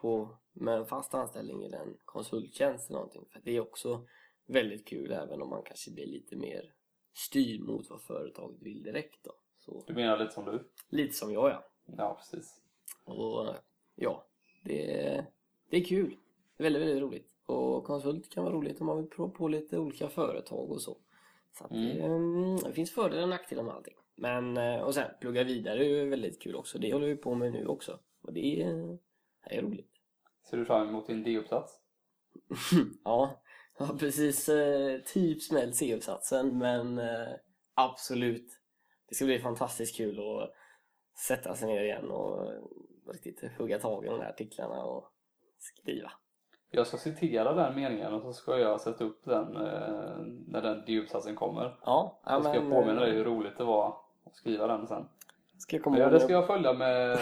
på, 0.00 0.38
med 0.52 0.74
en 0.74 0.86
fast 0.86 1.14
anställning 1.14 1.64
eller 1.64 1.78
en 1.78 1.96
konsulttjänst 2.04 2.90
eller 2.90 2.98
någonting. 2.98 3.26
För 3.32 3.40
det 3.44 3.56
är 3.56 3.60
också 3.60 4.06
väldigt 4.46 4.88
kul 4.88 5.12
även 5.12 5.42
om 5.42 5.48
man 5.50 5.62
kanske 5.62 5.90
blir 5.90 6.06
lite 6.06 6.36
mer 6.36 6.74
styrd 7.14 7.60
mot 7.60 7.90
vad 7.90 8.02
företaget 8.02 8.62
vill 8.62 8.82
direkt 8.82 9.24
då. 9.24 9.32
Så, 9.58 9.84
Du 9.86 9.94
menar 9.94 10.18
lite 10.18 10.34
som 10.34 10.44
du? 10.44 10.70
lite 10.88 11.14
som 11.14 11.32
jag 11.32 11.50
ja. 11.50 11.64
Ja, 11.86 12.14
precis. 12.14 12.60
Och 13.04 13.54
ja, 13.94 14.26
det 14.64 15.26
det 15.70 15.76
är 15.76 15.84
kul. 15.84 16.16
Det 16.56 16.62
är 16.62 16.64
väldigt, 16.64 16.82
väldigt 16.82 17.02
roligt. 17.02 17.30
Och 17.46 17.84
konsult 17.84 18.30
kan 18.30 18.44
vara 18.44 18.54
roligt 18.54 18.80
om 18.80 18.86
man 18.86 18.96
vill 18.96 19.10
prova 19.10 19.30
på 19.30 19.48
lite 19.48 19.78
olika 19.78 20.08
företag 20.08 20.70
och 20.70 20.82
så. 20.82 20.96
Så 21.52 21.64
att 21.64 21.70
det, 21.70 22.00
mm, 22.00 22.56
det 22.56 22.72
finns 22.72 22.90
fördelar 22.90 23.22
och 23.22 23.28
nackdelar 23.28 23.62
med 23.62 23.74
allting. 23.74 23.94
Men, 24.14 24.56
eh, 24.56 24.80
och 24.80 24.94
sen 24.94 25.10
plugga 25.20 25.44
vidare 25.44 25.78
är 25.78 25.88
ju 25.88 26.08
väldigt 26.08 26.42
kul 26.42 26.54
också. 26.54 26.78
Det 26.78 26.92
håller 26.92 27.06
vi 27.06 27.16
på 27.16 27.34
med 27.34 27.52
nu 27.52 27.66
också. 27.66 27.98
Och 28.22 28.32
det 28.32 28.62
är, 28.62 28.98
det 29.48 29.56
är 29.56 29.62
roligt. 29.62 29.90
Ser 30.50 30.56
du 30.56 30.64
fram 30.64 30.88
emot 30.88 31.06
din 31.06 31.22
D-uppsats? 31.22 31.80
ja, 33.04 33.42
jag 33.78 33.86
har 33.86 33.94
precis 33.94 34.48
eh, 34.48 35.00
typ 35.00 35.42
smält 35.42 35.76
C-uppsatsen 35.76 36.58
men 36.58 36.98
eh, 36.98 37.32
absolut. 37.74 38.60
Det 39.08 39.14
ska 39.14 39.24
bli 39.24 39.38
fantastiskt 39.38 39.96
kul 39.96 40.18
att 40.18 40.54
sätta 41.18 41.54
sig 41.54 41.68
ner 41.68 41.82
igen 41.82 42.10
och 42.10 42.52
riktigt 43.12 43.52
hugga 43.58 43.78
tag 43.78 44.04
i 44.04 44.08
de 44.08 44.20
här 44.20 44.30
artiklarna 44.30 44.84
och 44.84 45.12
skriva. 45.58 46.12
Jag 46.70 46.86
ska 46.86 46.96
citera 46.96 47.52
den 47.52 47.74
meningen 47.76 48.12
och 48.12 48.22
så 48.22 48.32
ska 48.32 48.58
jag 48.58 48.80
sätta 48.80 49.04
upp 49.04 49.24
den 49.24 49.56
eh, 49.56 50.16
när 50.46 50.62
den 50.62 50.84
D-uppsatsen 50.86 51.36
kommer. 51.36 51.78
Ja, 51.84 52.20
Så 52.26 52.40
ska 52.40 52.54
jag 52.54 52.62
men, 52.64 52.72
påminna 52.72 53.00
dig 53.00 53.12
hur 53.12 53.24
roligt 53.24 53.58
det 53.58 53.64
var 53.64 54.03
att 54.24 54.36
skriva 54.36 54.66
den 54.66 54.86
sen. 54.86 55.04
Ska 55.58 55.76
jag 55.76 55.84
komma 55.84 55.98
Ja, 55.98 56.10
det 56.10 56.20
ska 56.20 56.32
jag 56.32 56.46
följa 56.46 56.72
med, 56.72 57.18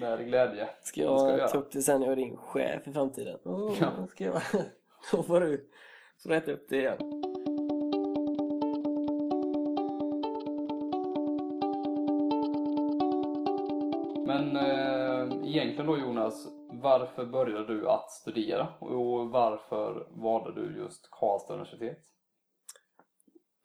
med 0.00 0.26
glädje. 0.26 0.68
Ska 0.82 1.00
jag, 1.02 1.20
ska 1.20 1.38
jag 1.38 1.50
ta 1.50 1.58
upp 1.58 1.72
det 1.72 1.82
sen 1.82 2.00
när 2.00 2.06
jag 2.06 2.12
är 2.12 2.16
din 2.16 2.36
chef 2.36 2.88
i 2.88 2.92
framtiden? 2.92 3.38
Oh, 3.44 3.76
Ja. 3.80 4.06
ska 4.06 4.24
jag, 4.24 4.42
då 5.12 5.22
får 5.22 5.40
du 5.40 5.68
får 6.22 6.30
rätta 6.30 6.52
upp 6.52 6.66
det 6.68 6.76
igen. 6.76 6.98
Men 14.26 14.56
eh, 14.56 15.48
egentligen 15.48 15.86
då 15.86 15.98
Jonas, 15.98 16.48
varför 16.82 17.26
började 17.26 17.66
du 17.74 17.88
att 17.88 18.10
studera? 18.10 18.68
Och 18.78 19.30
varför 19.30 20.06
valde 20.10 20.60
du 20.60 20.76
just 20.76 21.10
Karlstad 21.10 21.54
universitet? 21.54 21.98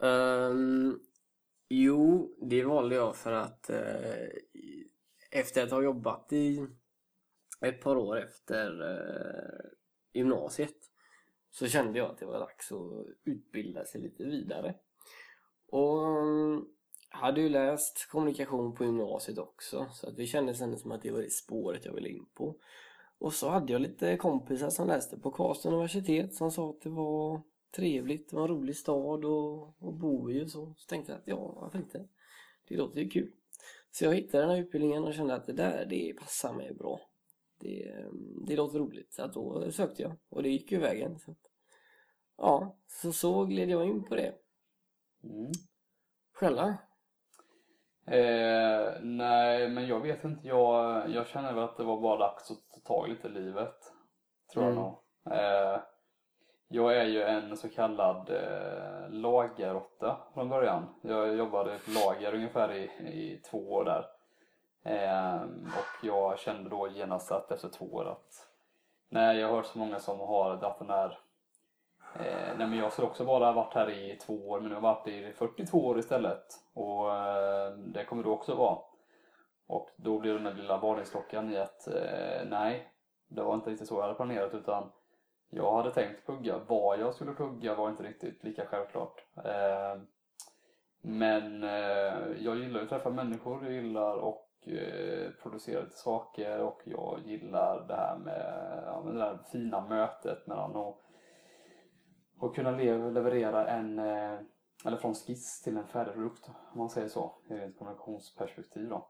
Ehm, 0.03 0.99
jo, 1.69 2.35
det 2.41 2.63
valde 2.63 2.95
jag 2.95 3.15
för 3.15 3.31
att 3.31 3.69
eh, 3.69 4.27
efter 5.31 5.63
att 5.63 5.71
ha 5.71 5.81
jobbat 5.81 6.33
i 6.33 6.67
ett 7.61 7.81
par 7.81 7.95
år 7.95 8.19
efter 8.19 8.81
eh, 8.81 9.69
gymnasiet 10.13 10.75
så 11.51 11.67
kände 11.67 11.99
jag 11.99 12.11
att 12.11 12.17
det 12.17 12.25
var 12.25 12.39
dags 12.39 12.71
att 12.71 13.05
utbilda 13.23 13.85
sig 13.85 14.01
lite 14.01 14.23
vidare. 14.23 14.75
Och 15.67 15.97
Jag 17.11 17.17
hade 17.17 17.41
ju 17.41 17.49
läst 17.49 18.07
kommunikation 18.11 18.75
på 18.75 18.83
gymnasiet 18.83 19.37
också 19.37 19.89
så 19.93 20.07
att 20.07 20.17
det 20.17 20.25
kändes 20.25 20.61
ändå 20.61 20.77
som 20.77 20.91
att 20.91 21.01
det 21.01 21.11
var 21.11 21.21
det 21.21 21.31
spåret 21.31 21.85
jag 21.85 21.93
ville 21.93 22.09
in 22.09 22.25
på. 22.33 22.55
Och 23.19 23.33
så 23.33 23.49
hade 23.49 23.73
jag 23.73 23.81
lite 23.81 24.17
kompisar 24.17 24.69
som 24.69 24.87
läste 24.87 25.17
på 25.17 25.31
Karlstads 25.31 25.65
universitet 25.65 26.33
som 26.33 26.51
sa 26.51 26.69
att 26.69 26.81
det 26.81 26.89
var 26.89 27.41
trevligt, 27.75 28.29
det 28.29 28.35
var 28.35 28.43
en 28.43 28.49
rolig 28.55 28.75
stad 28.75 29.25
att, 29.25 29.83
att 29.87 29.93
bo 29.93 30.31
i 30.31 30.43
och 30.43 30.49
så. 30.49 30.73
Så 30.77 30.87
tänkte 30.87 31.11
jag 31.11 31.19
att 31.19 31.27
ja, 31.27 31.57
varför 31.61 31.77
inte? 31.77 32.07
Det 32.67 32.75
låter 32.75 32.99
ju 32.99 33.09
kul. 33.09 33.31
Så 33.91 34.05
jag 34.05 34.15
hittade 34.15 34.43
den 34.43 34.49
här 34.49 34.57
utbildningen 34.57 35.03
och 35.03 35.13
kände 35.13 35.35
att 35.35 35.45
det 35.45 35.53
där, 35.53 35.85
det 35.89 36.13
passar 36.19 36.53
mig 36.53 36.73
bra. 36.73 36.99
Det, 37.59 38.05
det 38.47 38.55
låter 38.55 38.79
roligt. 38.79 39.13
Så 39.13 39.23
att 39.23 39.33
då 39.33 39.71
sökte 39.71 40.01
jag 40.01 40.15
och 40.29 40.43
det 40.43 40.49
gick 40.49 40.71
ju 40.71 40.79
vägen. 40.79 41.19
Så 41.19 41.31
att, 41.31 41.37
ja, 42.37 42.77
så 42.87 43.11
så 43.11 43.45
gled 43.45 43.69
jag 43.69 43.85
in 43.85 44.03
på 44.03 44.15
det. 44.15 44.33
Mm. 45.23 45.51
Själva? 46.33 46.77
Eh, 48.07 49.01
nej, 49.01 49.69
men 49.69 49.87
jag 49.87 49.99
vet 49.99 50.23
inte. 50.23 50.47
Jag, 50.47 51.09
jag 51.09 51.27
känner 51.27 51.53
väl 51.53 51.63
att 51.63 51.77
det 51.77 51.83
var 51.83 52.01
bara 52.01 52.17
dags 52.19 52.51
att 52.51 52.69
ta 52.69 52.79
tag 52.79 53.09
lite 53.09 53.27
i 53.27 53.31
livet. 53.31 53.75
Tror 54.53 54.65
jag 54.65 54.71
Mm. 54.73 54.83
nog. 54.83 54.93
Eh, 55.31 55.79
jag 56.67 56.97
är 56.97 57.05
ju 57.05 57.23
en 57.23 57.57
så 57.57 57.69
kallad 57.69 58.29
eh, 58.29 59.09
lagerråtta 59.09 60.17
från 60.33 60.49
början. 60.49 60.85
Jag 61.01 61.35
jobbade 61.35 61.77
på 61.85 61.91
lager 61.91 62.35
ungefär 62.35 62.73
i, 62.73 62.83
i 63.07 63.41
två 63.51 63.71
år 63.71 63.85
där. 63.85 64.05
Eh, 64.83 65.41
och 65.65 66.05
jag 66.05 66.39
kände 66.39 66.69
då 66.69 66.87
genast 66.87 67.31
att 67.31 67.51
efter 67.51 67.69
två 67.69 67.85
år 67.85 68.05
att 68.05 68.47
nej, 69.09 69.39
jag 69.39 69.47
har 69.47 69.55
hört 69.55 69.65
så 69.65 69.79
många 69.79 69.99
som 69.99 70.19
har 70.19 70.57
dragit 70.57 70.79
den 70.79 70.89
här 70.89 71.19
Eh, 72.19 72.57
nej 72.57 72.67
men 72.67 72.77
jag 72.77 72.91
skulle 72.91 73.07
också 73.07 73.25
bara 73.25 73.45
ha 73.45 73.51
varit 73.51 73.73
här 73.73 73.89
i 73.89 74.17
två 74.21 74.49
år 74.49 74.59
men 74.59 74.69
nu 74.69 74.75
har 74.75 74.81
jag 74.81 74.95
varit 74.95 75.07
i 75.07 75.33
42 75.33 75.87
år 75.87 75.99
istället. 75.99 76.45
Och 76.73 77.15
eh, 77.15 77.71
det 77.71 78.05
kommer 78.05 78.23
du 78.23 78.29
också 78.29 78.55
vara. 78.55 78.79
Och 79.67 79.89
då 79.95 80.19
blir 80.19 80.33
den 80.33 80.43
där 80.43 80.53
lilla 80.53 80.77
varningsklockan 80.77 81.53
i 81.53 81.57
att 81.57 81.87
eh, 81.87 82.47
nej, 82.49 82.91
det 83.27 83.43
var 83.43 83.55
inte 83.55 83.69
riktigt 83.69 83.87
så 83.87 83.95
jag 83.95 84.01
hade 84.01 84.13
planerat 84.13 84.53
utan 84.53 84.91
jag 85.49 85.75
hade 85.75 85.91
tänkt 85.91 86.25
plugga. 86.25 86.59
Vad 86.67 86.99
jag 86.99 87.13
skulle 87.13 87.33
plugga 87.33 87.75
var 87.75 87.89
inte 87.89 88.03
riktigt 88.03 88.43
lika 88.43 88.65
självklart. 88.65 89.25
Ehm, 89.45 90.07
men 91.01 91.63
eh, 91.63 92.31
jag 92.39 92.57
gillar 92.57 92.81
att 92.81 92.89
träffa 92.89 93.09
människor, 93.09 93.63
jag 93.63 93.73
gillar 93.73 94.29
att 94.29 94.67
eh, 94.67 95.31
producera 95.43 95.81
lite 95.81 95.97
saker 95.97 96.59
och 96.59 96.81
jag 96.85 97.19
gillar 97.25 97.87
det 97.87 97.95
här 97.95 98.17
med, 98.17 98.83
ja, 98.85 99.01
med 99.05 99.13
det 99.13 99.19
där 99.19 99.39
fina 99.51 99.87
mötet 99.87 100.47
mellan 100.47 100.75
att 100.75 100.97
och 102.39 102.55
kunna 102.55 102.71
leverera 102.71 103.67
en, 103.67 103.99
eh, 103.99 104.39
eller 104.85 104.97
från 104.97 105.15
skiss 105.15 105.61
till 105.61 105.77
en 105.77 105.87
färdig 105.87 106.13
produkt 106.13 106.49
om 106.73 106.77
man 106.77 106.89
säger 106.89 107.07
så, 107.07 107.35
ur 107.49 107.63
ett 107.63 107.77
kommunikationsperspektiv 107.77 108.89
då. 108.89 109.09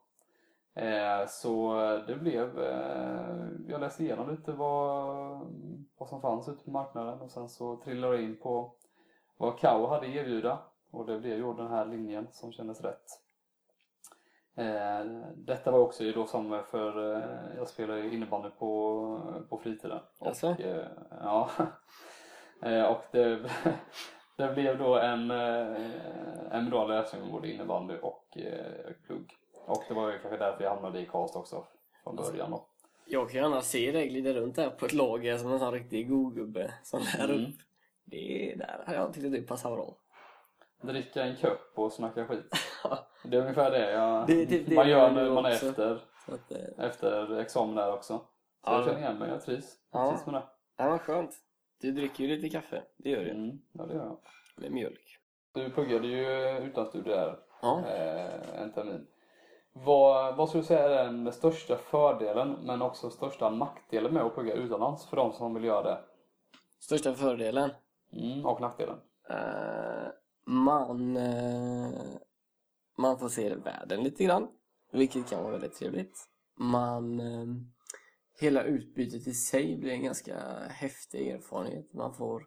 Eh, 0.78 1.28
Så 1.28 1.74
det 2.08 2.16
blev, 2.16 2.60
eh, 2.60 3.48
jag 3.68 3.82
läste 3.82 4.04
igenom 4.04 4.30
lite 4.30 4.52
vad, 4.52 5.00
vad 5.98 6.10
som 6.10 6.22
fanns 6.22 6.50
ute 6.50 6.64
på 6.64 6.72
marknaden 6.72 7.22
och 7.22 7.32
sen 7.32 7.50
så 7.50 7.76
trillade 7.78 8.16
jag 8.16 8.24
in 8.24 8.38
på 8.38 8.74
vad 9.38 9.60
Kao 9.60 9.88
hade 9.88 10.08
erbjuda 10.08 10.60
och 10.92 11.06
det 11.06 11.20
blev 11.20 11.38
ju 11.38 11.54
den 11.54 11.68
här 11.68 11.86
linjen 11.86 12.28
som 12.32 12.52
kändes 12.52 12.82
rätt. 12.82 13.06
Eh, 14.56 15.06
Detta 15.36 15.72
var 15.72 15.80
också 15.80 16.04
ju 16.04 16.12
då 16.12 16.26
som 16.26 16.64
för, 16.72 17.22
jag 17.58 17.68
spelade 17.68 18.10
innebandy 18.16 18.50
på, 18.50 19.46
på 19.50 19.58
fritiden. 19.58 20.00
Och, 20.20 20.28
ja. 21.22 21.50
Och 22.90 23.02
det, 23.12 23.50
det 24.38 24.54
blev 24.54 24.78
då 24.78 24.98
en, 25.00 25.32
en 26.52 26.70
bra 26.70 26.88
lösning 26.88 27.22
med 27.22 27.32
både 27.32 27.52
innebandy 27.52 27.98
och 27.98 28.38
plugg. 29.08 29.34
Och 29.68 29.84
det 29.88 29.94
var 29.94 30.12
ju 30.12 30.20
kanske 30.20 30.38
därför 30.38 30.64
jag 30.64 30.70
hamnade 30.74 31.00
i 31.00 31.06
Karlstad 31.06 31.40
också 31.40 31.66
från 32.04 32.16
början. 32.16 32.52
Då. 32.52 32.68
Jag 33.06 33.30
kan 33.30 33.42
gärna 33.42 33.62
se 33.62 33.92
dig 33.92 34.08
glida 34.10 34.34
runt 34.34 34.56
där 34.56 34.70
på 34.70 34.86
ett 34.86 34.94
lager 34.94 35.38
som 35.38 35.52
en 35.52 35.60
sån 35.60 35.72
riktig 35.74 36.10
godgubbe 36.10 36.74
som 36.84 37.00
lär 37.18 37.26
Mm. 37.30 37.42
upp. 37.46 37.56
Det 38.06 38.52
är 38.54 38.58
där 38.58 38.84
har 38.88 38.94
jag 38.94 39.14
tyckt 39.14 39.26
att 39.26 39.32
det 39.32 39.42
passar 39.42 39.72
bra. 39.76 39.98
Dricka 40.82 41.24
en 41.24 41.36
kopp 41.36 41.72
och 41.76 41.92
snacka 41.94 42.26
skit. 42.28 42.46
Det 43.24 43.38
är 43.38 43.42
ungefär 43.42 43.72
det, 43.72 43.92
jag, 43.92 44.28
Det- 44.28 44.46
det- 44.46 44.60
det 44.60 44.76
man 44.76 44.90
gör 44.90 45.10
du 45.26 45.30
man 45.32 45.46
är 45.46 45.52
också. 45.54 45.68
efter, 45.70 46.00
att, 46.28 46.52
eh, 46.52 46.86
efter 46.86 47.40
examen 47.40 47.76
där 47.76 47.94
också. 47.94 48.18
Så 48.18 48.24
Ja. 48.66 48.76
jag 48.76 48.86
känner 48.86 49.00
igen 49.00 49.18
mig, 49.20 49.30
jag 49.30 49.42
trivs. 49.42 49.76
Jag 49.92 50.02
Ja. 50.06 50.10
trivs 50.12 50.26
med 50.26 50.36
det. 50.36 50.44
ja, 50.78 50.90
vad 50.90 51.02
skönt. 51.02 51.32
Du 51.82 51.92
dricker 51.92 52.24
ju 52.24 52.36
lite 52.36 52.50
kaffe, 52.50 52.84
det 52.98 53.10
gör 53.10 53.24
du. 53.26 53.32
Mm, 53.32 53.58
ja, 53.72 53.86
det 53.86 53.94
gör 53.94 54.06
jag. 54.06 54.18
Med 54.56 54.72
mjölk. 54.72 55.18
Du 55.54 55.70
pluggade 55.70 56.08
ju 56.08 56.58
utlandsstudier 56.58 57.40
Ja. 57.62 57.84
eh, 57.88 58.62
en 58.62 58.72
termin. 58.74 59.08
Vad, 59.86 60.36
vad 60.36 60.50
skulle 60.50 60.62
du 60.62 60.68
säga 60.68 61.00
är 61.00 61.04
den 61.04 61.32
största 61.32 61.78
fördelen 61.78 62.58
men 62.64 62.82
också 62.82 63.10
största 63.10 63.50
nackdelen 63.50 64.14
med 64.14 64.24
att 64.24 64.34
plugga 64.34 64.54
utomlands 64.54 65.06
för 65.06 65.18
de 65.18 65.34
som 65.34 65.54
vill 65.54 65.64
göra 65.64 65.84
det? 65.84 66.00
Största 66.80 67.14
fördelen? 67.14 67.72
Mm, 68.14 68.46
och 68.46 68.62
nackdelen? 68.62 68.98
Eh, 69.30 70.08
man, 70.46 71.18
eh, 71.18 71.90
man 72.98 73.20
får 73.20 73.30
se 73.30 73.56
världen 73.56 74.04
lite 74.04 74.24
grann, 74.24 74.48
vilket 74.92 75.30
kan 75.30 75.44
vara 75.44 75.52
väldigt 75.52 75.76
trevligt. 75.76 76.26
Man, 76.60 77.20
eh, 77.20 77.46
hela 78.40 78.64
utbytet 78.64 79.28
i 79.28 79.34
sig 79.34 79.78
blir 79.78 79.92
en 79.92 80.04
ganska 80.04 80.38
häftig 80.70 81.28
erfarenhet. 81.28 81.94
Man 81.94 82.14
får 82.14 82.44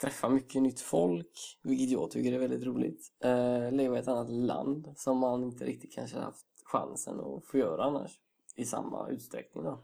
träffa 0.00 0.28
mycket 0.28 0.62
nytt 0.62 0.80
folk, 0.80 1.58
vilket 1.62 1.90
jag 1.90 2.10
tycker 2.10 2.32
är 2.32 2.38
väldigt 2.38 2.66
roligt. 2.66 3.12
Eh, 3.24 3.72
leva 3.72 3.96
i 3.96 4.00
ett 4.00 4.08
annat 4.08 4.30
land 4.30 4.92
som 4.96 5.18
man 5.18 5.44
inte 5.44 5.64
riktigt 5.64 5.94
kanske 5.94 6.18
haft 6.18 6.46
chansen 6.70 7.20
att 7.20 7.44
få 7.44 7.58
göra 7.58 7.84
annars 7.84 8.20
i 8.56 8.64
samma 8.64 9.08
utsträckning. 9.08 9.64
Då. 9.64 9.78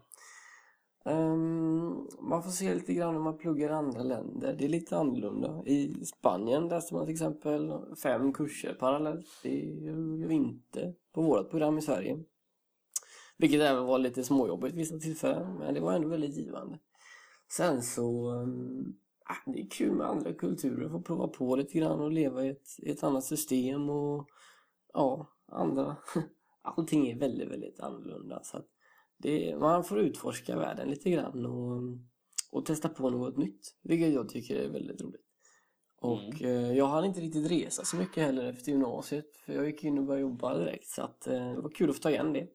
Um, 1.05 2.09
man 2.19 2.43
får 2.43 2.49
se 2.49 2.73
lite 2.73 2.93
grann 2.93 3.15
om 3.15 3.23
man 3.23 3.37
pluggar 3.37 3.69
i 3.69 3.73
andra 3.73 4.03
länder. 4.03 4.55
Det 4.59 4.65
är 4.65 4.69
lite 4.69 4.97
annorlunda. 4.97 5.63
I 5.65 6.05
Spanien 6.05 6.67
läste 6.67 6.93
man 6.93 7.05
till 7.05 7.13
exempel 7.13 7.73
fem 8.03 8.33
kurser 8.33 8.73
parallellt. 8.73 9.27
Det 9.43 9.59
gör 9.59 10.27
vi 10.27 10.35
inte 10.35 10.93
på 11.13 11.21
vårt 11.21 11.49
program 11.49 11.77
i 11.77 11.81
Sverige. 11.81 12.23
Vilket 13.37 13.61
även 13.61 13.85
var 13.85 13.99
lite 13.99 14.23
småjobbigt 14.23 14.75
vissa 14.75 14.99
tillfällen, 14.99 15.57
men 15.59 15.73
det 15.73 15.79
var 15.79 15.93
ändå 15.93 16.07
väldigt 16.07 16.37
givande. 16.37 16.79
Sen 17.51 17.81
så, 17.81 18.31
um, 18.31 18.97
det 19.45 19.61
är 19.61 19.69
kul 19.69 19.91
med 19.91 20.07
andra 20.07 20.33
kulturer, 20.33 20.89
få 20.89 21.01
prova 21.01 21.27
på 21.27 21.55
lite 21.55 21.77
grann 21.77 21.99
och 21.99 22.11
leva 22.11 22.45
i 22.45 22.49
ett, 22.49 22.67
i 22.77 22.91
ett 22.91 23.03
annat 23.03 23.23
system 23.23 23.89
och 23.89 24.29
ja, 24.93 25.27
andra. 25.51 25.95
Allting 26.67 27.07
är 27.07 27.15
väldigt, 27.15 27.51
väldigt 27.51 27.79
annorlunda. 27.79 28.43
Så 28.43 28.61
det, 29.17 29.55
man 29.59 29.83
får 29.83 29.99
utforska 29.99 30.55
världen 30.55 30.89
lite 30.89 31.09
grann 31.09 31.45
och, 31.45 31.81
och 32.51 32.65
testa 32.65 32.89
på 32.89 33.09
något 33.09 33.37
nytt. 33.37 33.75
Vilket 33.83 34.13
jag 34.13 34.29
tycker 34.29 34.55
är 34.55 34.69
väldigt 34.69 35.01
roligt. 35.01 35.21
Och 36.01 36.41
eh, 36.41 36.73
jag 36.73 36.87
hann 36.87 37.05
inte 37.05 37.19
riktigt 37.19 37.51
resa 37.51 37.83
så 37.85 37.97
mycket 37.97 38.23
heller 38.23 38.45
efter 38.45 38.71
gymnasiet. 38.71 39.37
För 39.37 39.53
jag 39.53 39.65
gick 39.65 39.83
in 39.83 39.97
och 39.97 40.03
började 40.03 40.21
jobba 40.21 40.57
direkt. 40.57 40.87
Så 40.87 41.01
att, 41.01 41.27
eh, 41.27 41.51
det 41.51 41.61
var 41.61 41.69
kul 41.69 41.89
att 41.89 41.95
få 41.95 42.01
ta 42.01 42.09
igen 42.09 42.33
det. 42.33 42.47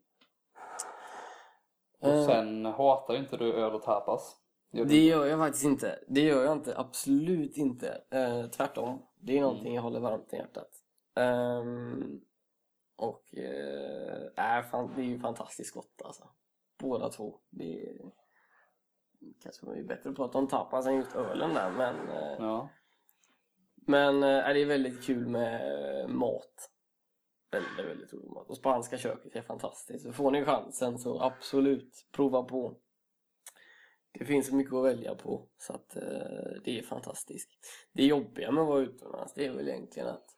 Och 2.00 2.08
Eh, 2.08 2.26
sen 2.26 2.64
hatar 2.64 3.16
inte 3.16 3.36
du 3.36 3.52
öl 3.52 3.74
och 3.74 3.82
tapas? 3.82 4.36
Gör 4.72 4.84
Det 4.84 5.04
gör 5.04 5.26
jag 5.26 5.38
faktiskt 5.38 5.64
inte. 5.64 5.98
Det 6.08 6.20
gör 6.20 6.44
jag 6.44 6.52
inte. 6.52 6.78
Absolut 6.78 7.56
inte. 7.56 8.02
Eh, 8.10 8.46
tvärtom. 8.46 9.02
Det 9.20 9.38
är 9.38 9.40
någonting 9.40 9.74
jag 9.74 9.82
håller 9.82 10.00
varmt 10.00 10.32
i 10.32 10.36
hjärtat. 10.36 10.68
Ehm, 11.16 12.20
och 13.02 13.34
äh, 13.34 14.62
fan, 14.62 14.92
det 14.96 15.02
är 15.02 15.06
ju 15.06 15.18
fantastiskt 15.18 15.74
gott 15.74 16.02
alltså. 16.04 16.28
Båda 16.78 17.08
två. 17.08 17.38
Det 17.50 17.82
är, 17.82 18.12
kanske 19.42 19.66
var 19.66 19.74
ju 19.74 19.84
bättre 19.84 20.10
att 20.10 20.16
prata 20.16 20.38
om 20.38 20.48
tapas 20.48 20.86
än 20.86 20.96
just 20.96 21.14
ölen 21.14 21.54
där 21.54 21.70
men 21.70 22.08
eh, 22.08 22.36
Ja. 22.38 22.68
Men 23.86 24.14
äh, 24.14 24.54
det 24.54 24.62
är 24.62 24.66
väldigt 24.66 25.04
kul 25.04 25.26
med 25.26 26.10
mat. 26.10 26.70
Väldigt, 27.50 27.86
väldigt 27.86 28.12
rolig 28.12 28.30
mat. 28.30 28.48
Och 28.48 28.56
spanska 28.56 28.98
köket 28.98 29.36
är 29.36 29.42
fantastiskt. 29.42 30.04
Så 30.04 30.12
får 30.12 30.30
ni 30.30 30.44
chansen 30.44 30.98
så 30.98 31.20
absolut 31.20 32.06
prova 32.12 32.42
på. 32.42 32.76
Det 34.18 34.24
finns 34.24 34.46
så 34.46 34.54
mycket 34.54 34.74
att 34.74 34.84
välja 34.84 35.14
på 35.14 35.48
så 35.58 35.72
att 35.72 35.96
eh, 35.96 36.62
det 36.64 36.78
är 36.78 36.82
fantastiskt. 36.82 37.50
Det 37.92 38.04
jobbiga 38.04 38.50
med 38.50 38.62
att 38.62 38.68
vara 38.68 38.82
utomlands 38.82 39.34
det 39.34 39.46
är 39.46 39.52
väl 39.52 39.68
egentligen 39.68 40.08
att 40.08 40.31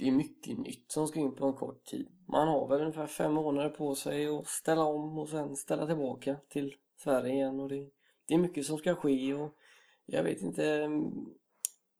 det 0.00 0.08
är 0.08 0.12
mycket 0.12 0.58
nytt 0.58 0.92
som 0.92 1.08
ska 1.08 1.20
in 1.20 1.34
på 1.34 1.46
en 1.46 1.52
kort 1.52 1.84
tid. 1.84 2.08
Man 2.28 2.48
har 2.48 2.68
väl 2.68 2.80
ungefär 2.80 3.06
fem 3.06 3.32
månader 3.32 3.68
på 3.68 3.94
sig 3.94 4.26
att 4.26 4.46
ställa 4.46 4.84
om 4.84 5.18
och 5.18 5.28
sen 5.28 5.56
ställa 5.56 5.86
tillbaka 5.86 6.36
till 6.48 6.74
Sverige 6.96 7.32
igen. 7.32 7.60
Och 7.60 7.68
det, 7.68 7.90
det 8.28 8.34
är 8.34 8.38
mycket 8.38 8.66
som 8.66 8.78
ska 8.78 8.94
ske 8.94 9.34
och 9.34 9.54
jag 10.06 10.22
vet 10.22 10.42
inte 10.42 10.72
mm, 10.72 11.10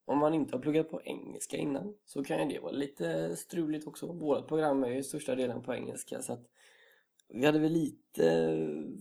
om 0.04 0.18
man 0.18 0.34
inte 0.34 0.56
har 0.56 0.62
pluggat 0.62 0.90
på 0.90 1.02
engelska 1.02 1.56
innan 1.56 1.94
så 2.04 2.24
kan 2.24 2.38
ju 2.38 2.54
det 2.54 2.60
vara 2.60 2.72
lite 2.72 3.36
struligt 3.36 3.86
också. 3.86 4.12
Vårt 4.12 4.48
program 4.48 4.84
är 4.84 4.88
ju 4.88 5.02
största 5.02 5.34
delen 5.34 5.62
på 5.62 5.74
engelska 5.74 6.22
så 6.22 6.32
att 6.32 6.46
vi 7.28 7.46
hade 7.46 7.58
väl 7.58 7.72
lite 7.72 8.56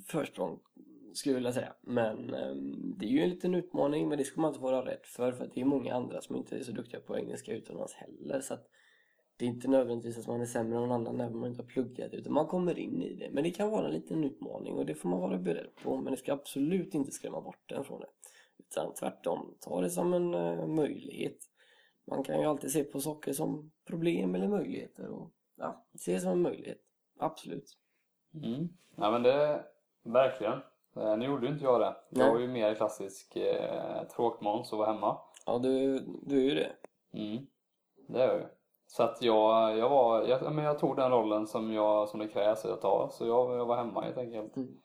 försprång 0.07 0.59
skulle 1.13 1.33
jag 1.33 1.39
vilja 1.39 1.53
säga. 1.53 1.73
Men 1.81 2.33
mm, 2.33 2.97
det 2.97 3.05
är 3.05 3.09
ju 3.09 3.21
en 3.21 3.29
liten 3.29 3.55
utmaning 3.55 4.09
men 4.09 4.17
det 4.17 4.23
ska 4.23 4.41
man 4.41 4.51
inte 4.51 4.63
vara 4.63 4.85
rädd 4.85 5.01
för 5.03 5.31
för 5.31 5.45
att 5.45 5.53
det 5.53 5.61
är 5.61 5.65
många 5.65 5.93
andra 5.93 6.21
som 6.21 6.35
inte 6.35 6.57
är 6.57 6.63
så 6.63 6.71
duktiga 6.71 6.99
på 6.99 7.17
engelska 7.17 7.53
utomlands 7.53 7.93
heller. 7.93 8.41
Så 8.41 8.53
att 8.53 8.67
det 9.39 9.45
är 9.45 9.49
inte 9.49 9.67
nödvändigtvis 9.67 10.17
att 10.17 10.27
man 10.27 10.41
är 10.41 10.45
sämre 10.45 10.75
än 10.75 10.81
någon 10.81 10.91
annan 10.91 11.17
när 11.17 11.29
man 11.29 11.49
inte 11.49 11.61
har 11.61 11.67
pluggat 11.67 12.13
utan 12.13 12.33
man 12.33 12.47
kommer 12.47 12.79
in 12.79 13.01
i 13.01 13.13
det. 13.13 13.29
Men 13.31 13.43
det 13.43 13.51
kan 13.51 13.69
vara 13.69 13.85
en 13.85 13.93
liten 13.93 14.23
utmaning 14.23 14.73
och 14.73 14.85
det 14.85 14.95
får 14.95 15.09
man 15.09 15.19
vara 15.19 15.37
beredd 15.37 15.75
på. 15.83 15.97
Men 15.97 16.11
det 16.11 16.17
ska 16.17 16.33
absolut 16.33 16.93
inte 16.93 17.11
skrämma 17.11 17.41
bort 17.41 17.71
en 17.71 17.83
från 17.83 17.99
det. 17.99 18.07
Utan 18.57 18.93
tvärtom, 18.93 19.55
ta 19.59 19.81
det 19.81 19.89
som 19.89 20.13
en 20.13 20.33
uh, 20.33 20.67
möjlighet. 20.67 21.37
Man 22.07 22.23
kan 22.23 22.39
ju 22.39 22.45
alltid 22.45 22.71
se 22.71 22.83
på 22.83 22.99
saker 22.99 23.33
som 23.33 23.71
problem 23.85 24.35
eller 24.35 24.47
möjligheter 24.47 25.07
och 25.07 25.31
ja, 25.57 25.85
se 25.99 26.13
det 26.13 26.19
som 26.19 26.31
en 26.31 26.41
möjlighet. 26.41 26.79
Absolut. 27.19 27.77
Mm. 28.33 28.69
Ja 28.95 29.11
men 29.11 29.23
det, 29.23 29.65
verkligen. 30.03 30.59
Eh, 30.95 31.17
Nu 31.17 31.25
gjorde 31.25 31.47
ju 31.47 31.53
inte 31.53 31.65
jag 31.65 31.81
det. 31.81 31.95
Jag 32.09 32.17
Nej. 32.19 32.29
var 32.31 32.39
ju 32.39 32.47
mer 32.47 32.75
klassisk 32.75 33.35
eh, 33.35 34.03
tråkmåns 34.03 34.73
och 34.73 34.79
var 34.79 34.93
hemma. 34.93 35.17
Ja, 35.45 35.59
du, 35.59 35.99
du 36.21 36.37
är 36.37 36.43
ju 36.43 36.55
det. 36.55 36.71
Mm. 37.13 37.47
Det 38.07 38.21
är 38.21 38.27
jag 38.27 38.37
ju. 38.37 38.45
Så 38.91 39.03
att 39.03 39.21
jag, 39.21 39.77
jag 39.77 39.89
var, 39.89 40.23
jag, 40.23 40.43
ja, 40.43 40.49
men 40.49 40.65
jag 40.65 40.79
tog 40.79 40.95
den 40.95 41.11
rollen 41.11 41.47
som, 41.47 41.73
jag, 41.73 42.09
som 42.09 42.19
det 42.19 42.27
krävs 42.27 42.65
att 42.65 42.71
jag 42.71 42.81
tar. 42.81 43.09
Så 43.11 43.27
jag, 43.27 43.57
jag 43.57 43.65
var 43.65 43.77
hemma 43.77 44.01
helt 44.01 44.17
enkelt. 44.17 44.57
Mm. 44.57 44.77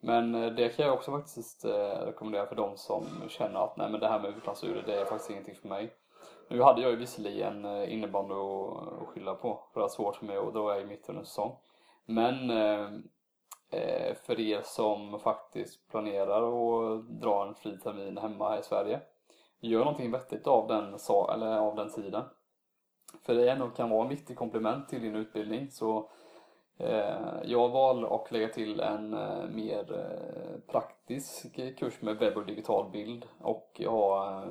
Men 0.00 0.34
eh, 0.34 0.50
det 0.50 0.68
kan 0.68 0.84
jag 0.84 0.94
också 0.94 1.10
faktiskt 1.10 1.64
eh, 1.64 2.06
rekommendera 2.06 2.46
för 2.46 2.56
de 2.56 2.76
som 2.76 3.04
känner 3.28 3.64
att 3.64 3.76
nej 3.76 3.90
men 3.90 4.00
det 4.00 4.08
här 4.08 4.20
med 4.20 4.36
utlandsstudier 4.36 4.82
det 4.86 5.00
är 5.00 5.04
faktiskt 5.04 5.30
ingenting 5.30 5.54
för 5.54 5.68
mig. 5.68 5.92
Nu 6.48 6.62
hade 6.62 6.82
jag 6.82 6.90
ju 6.90 6.96
visserligen 6.96 7.64
eh, 7.64 7.92
innebandy 7.92 8.34
att 8.34 9.08
skylla 9.08 9.34
på 9.34 9.64
för 9.72 9.80
det 9.80 9.84
var 9.84 9.88
svårt 9.88 10.16
för 10.16 10.26
mig 10.26 10.36
att 10.36 10.54
dra 10.54 10.74
iväg 10.74 10.88
mitt 10.88 11.08
under 11.08 11.20
en 11.20 11.26
säsong. 11.26 11.56
Men 12.06 12.48
för 14.26 14.40
er 14.40 14.60
som 14.64 15.20
faktiskt 15.20 15.88
planerar 15.90 16.42
att 16.42 17.08
dra 17.20 17.46
en 17.46 17.54
fri 17.54 17.78
termin 17.78 18.18
hemma 18.18 18.50
här 18.50 18.58
i 18.58 18.62
Sverige 18.62 19.00
gör 19.60 19.78
någonting 19.78 20.10
vettigt 20.10 20.46
av 20.46 20.68
den, 20.68 20.96
eller 21.34 21.58
av 21.58 21.76
den 21.76 21.90
tiden. 21.90 22.22
För 23.22 23.34
det 23.34 23.50
ändå 23.50 23.68
kan 23.68 23.90
vara 23.90 24.02
en 24.02 24.08
viktig 24.08 24.36
komplement 24.36 24.88
till 24.88 25.02
din 25.02 25.16
utbildning. 25.16 25.70
Så 25.70 26.10
eh, 26.78 27.42
jag 27.44 27.68
valde 27.68 28.14
att 28.14 28.32
lägga 28.32 28.48
till 28.48 28.80
en 28.80 29.14
eh, 29.14 29.44
mer 29.50 29.92
eh, 29.92 30.72
praktisk 30.72 31.56
kurs 31.78 32.02
med 32.02 32.16
webb 32.16 32.36
och 32.36 32.46
digital 32.46 32.90
bild 32.90 33.26
och 33.40 33.80
ha 33.86 34.42
eh, 34.42 34.48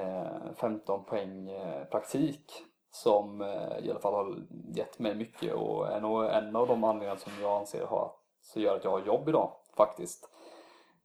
eh 0.00 0.52
15 0.54 1.04
poäng 1.04 1.48
eh, 1.48 1.84
praktik 1.84 2.52
som 2.90 3.40
eh, 3.40 3.78
i 3.86 3.90
alla 3.90 4.00
fall 4.00 4.14
har 4.14 4.36
gett 4.74 4.98
mig 4.98 5.14
mycket 5.14 5.54
och 5.54 5.92
är 5.92 6.00
nog 6.00 6.24
en 6.24 6.56
av 6.56 6.66
de 6.68 6.84
anledningar 6.84 7.16
som 7.16 7.32
jag 7.40 7.60
anser 7.60 7.86
har, 7.86 8.12
så 8.42 8.60
gör 8.60 8.76
att 8.76 8.84
jag 8.84 8.90
har 8.90 9.06
jobb 9.06 9.28
idag 9.28 9.52
faktiskt. 9.76 10.28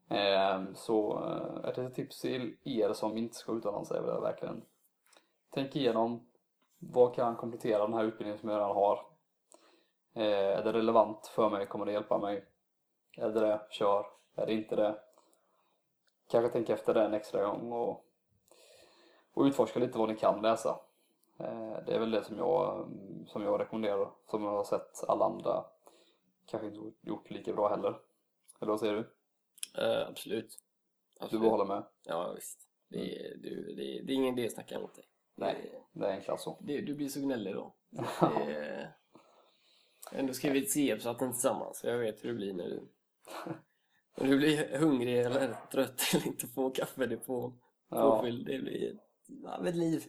Eh, 0.10 0.64
Så 0.74 1.24
eh, 1.26 1.70
ett 1.70 1.78
litet 1.78 1.96
tips 1.96 2.22
till 2.22 2.56
er 2.64 2.94
som 2.94 3.18
inte 3.18 3.36
ska 3.36 3.52
utomlands 3.52 3.92
är 3.92 4.02
väl 4.02 4.22
verkligen 4.22 4.62
Tänk 5.50 5.76
igenom 5.76 6.28
vad 6.80 7.16
kan 7.16 7.36
komplettera 7.36 7.84
den 7.84 7.94
här 7.94 8.04
utbildningen 8.04 8.40
som 8.40 8.50
jag 8.50 8.58
redan 8.58 8.76
har. 8.76 9.06
Eh, 10.14 10.58
Är 10.58 10.64
det 10.64 10.74
relevant 10.74 11.28
för 11.28 11.50
mig? 11.50 11.68
Kommer 11.68 11.86
det 11.86 11.92
hjälpa 11.92 12.18
mig? 12.18 12.46
Är 13.18 13.30
det 13.30 13.40
det? 13.40 13.62
Kör. 13.70 14.06
Är 14.36 14.46
det 14.46 14.54
inte 14.54 14.76
det? 14.76 15.00
Kanske 16.28 16.50
tänk 16.52 16.70
efter 16.70 16.94
det 16.94 17.04
en 17.04 17.14
extra 17.14 17.46
gång 17.46 17.72
och, 17.72 18.06
och 19.34 19.44
utforska 19.44 19.80
lite 19.80 19.98
vad 19.98 20.10
ni 20.10 20.16
kan 20.16 20.42
läsa. 20.42 20.80
Eh, 21.40 21.78
Det 21.86 21.96
är 21.96 22.00
väl 22.00 22.12
det 22.12 22.24
som 22.24 22.38
jag, 22.38 22.88
som 23.28 23.44
jag 23.44 23.60
rekommenderar, 23.60 24.10
som 24.26 24.44
jag 24.44 24.52
har 24.52 24.64
sett 24.64 25.04
alla 25.08 25.26
andra 25.26 25.66
kanske 26.46 26.68
inte 26.68 26.92
gjort 27.02 27.30
lika 27.30 27.54
bra 27.54 27.68
heller. 27.70 28.00
Eller 28.60 28.72
vad 28.72 28.80
säger 28.80 28.94
du? 28.94 29.10
Eh, 29.84 30.08
absolut. 30.08 30.60
Du 31.20 31.24
absolut. 31.26 31.42
bara 31.42 31.52
håller 31.52 31.66
med? 31.66 31.84
Ja, 32.04 32.32
visst. 32.36 32.68
Det 32.88 32.98
är, 33.20 33.38
du, 33.38 33.74
det, 33.76 33.98
är, 33.98 34.04
det 34.04 34.14
är 34.14 34.16
ingen 34.16 34.38
idé 34.38 34.48
att 34.48 34.54
snacka 34.54 34.76
emot 34.76 34.96
dig. 34.96 35.06
Nej, 35.38 35.84
det 35.94 36.06
är 36.06 36.12
enklast 36.12 36.44
så. 36.44 36.58
Det, 36.62 36.82
du 36.82 36.96
blir 36.96 37.10
så 37.10 37.20
gnällig 37.22 37.54
då. 37.56 37.76
Det 38.20 38.54
är, 38.56 38.94
jag 40.12 40.18
har 40.18 40.20
ändå 40.20 40.34
skrivit 40.34 40.72
C-uppsatsen 40.72 41.32
tillsammans, 41.32 41.80
så 41.80 41.88
jag 41.88 41.98
vet 41.98 42.24
hur 42.24 42.30
det 42.30 42.36
blir 42.36 42.54
när 42.54 42.64
du, 42.68 42.88
när 44.18 44.28
du 44.28 44.38
blir 44.38 44.78
hungrig 44.78 45.20
eller 45.20 45.56
trött 45.72 46.02
eller 46.14 46.28
inte 46.28 46.48
får 46.48 46.74
kaffe 46.76 47.06
det 47.06 47.18
på 47.18 47.54
Ja. 47.90 48.18
påfylld. 48.18 48.46
Det 48.48 48.60
blir 48.60 48.98
ett, 49.68 49.76
liv. 49.76 50.04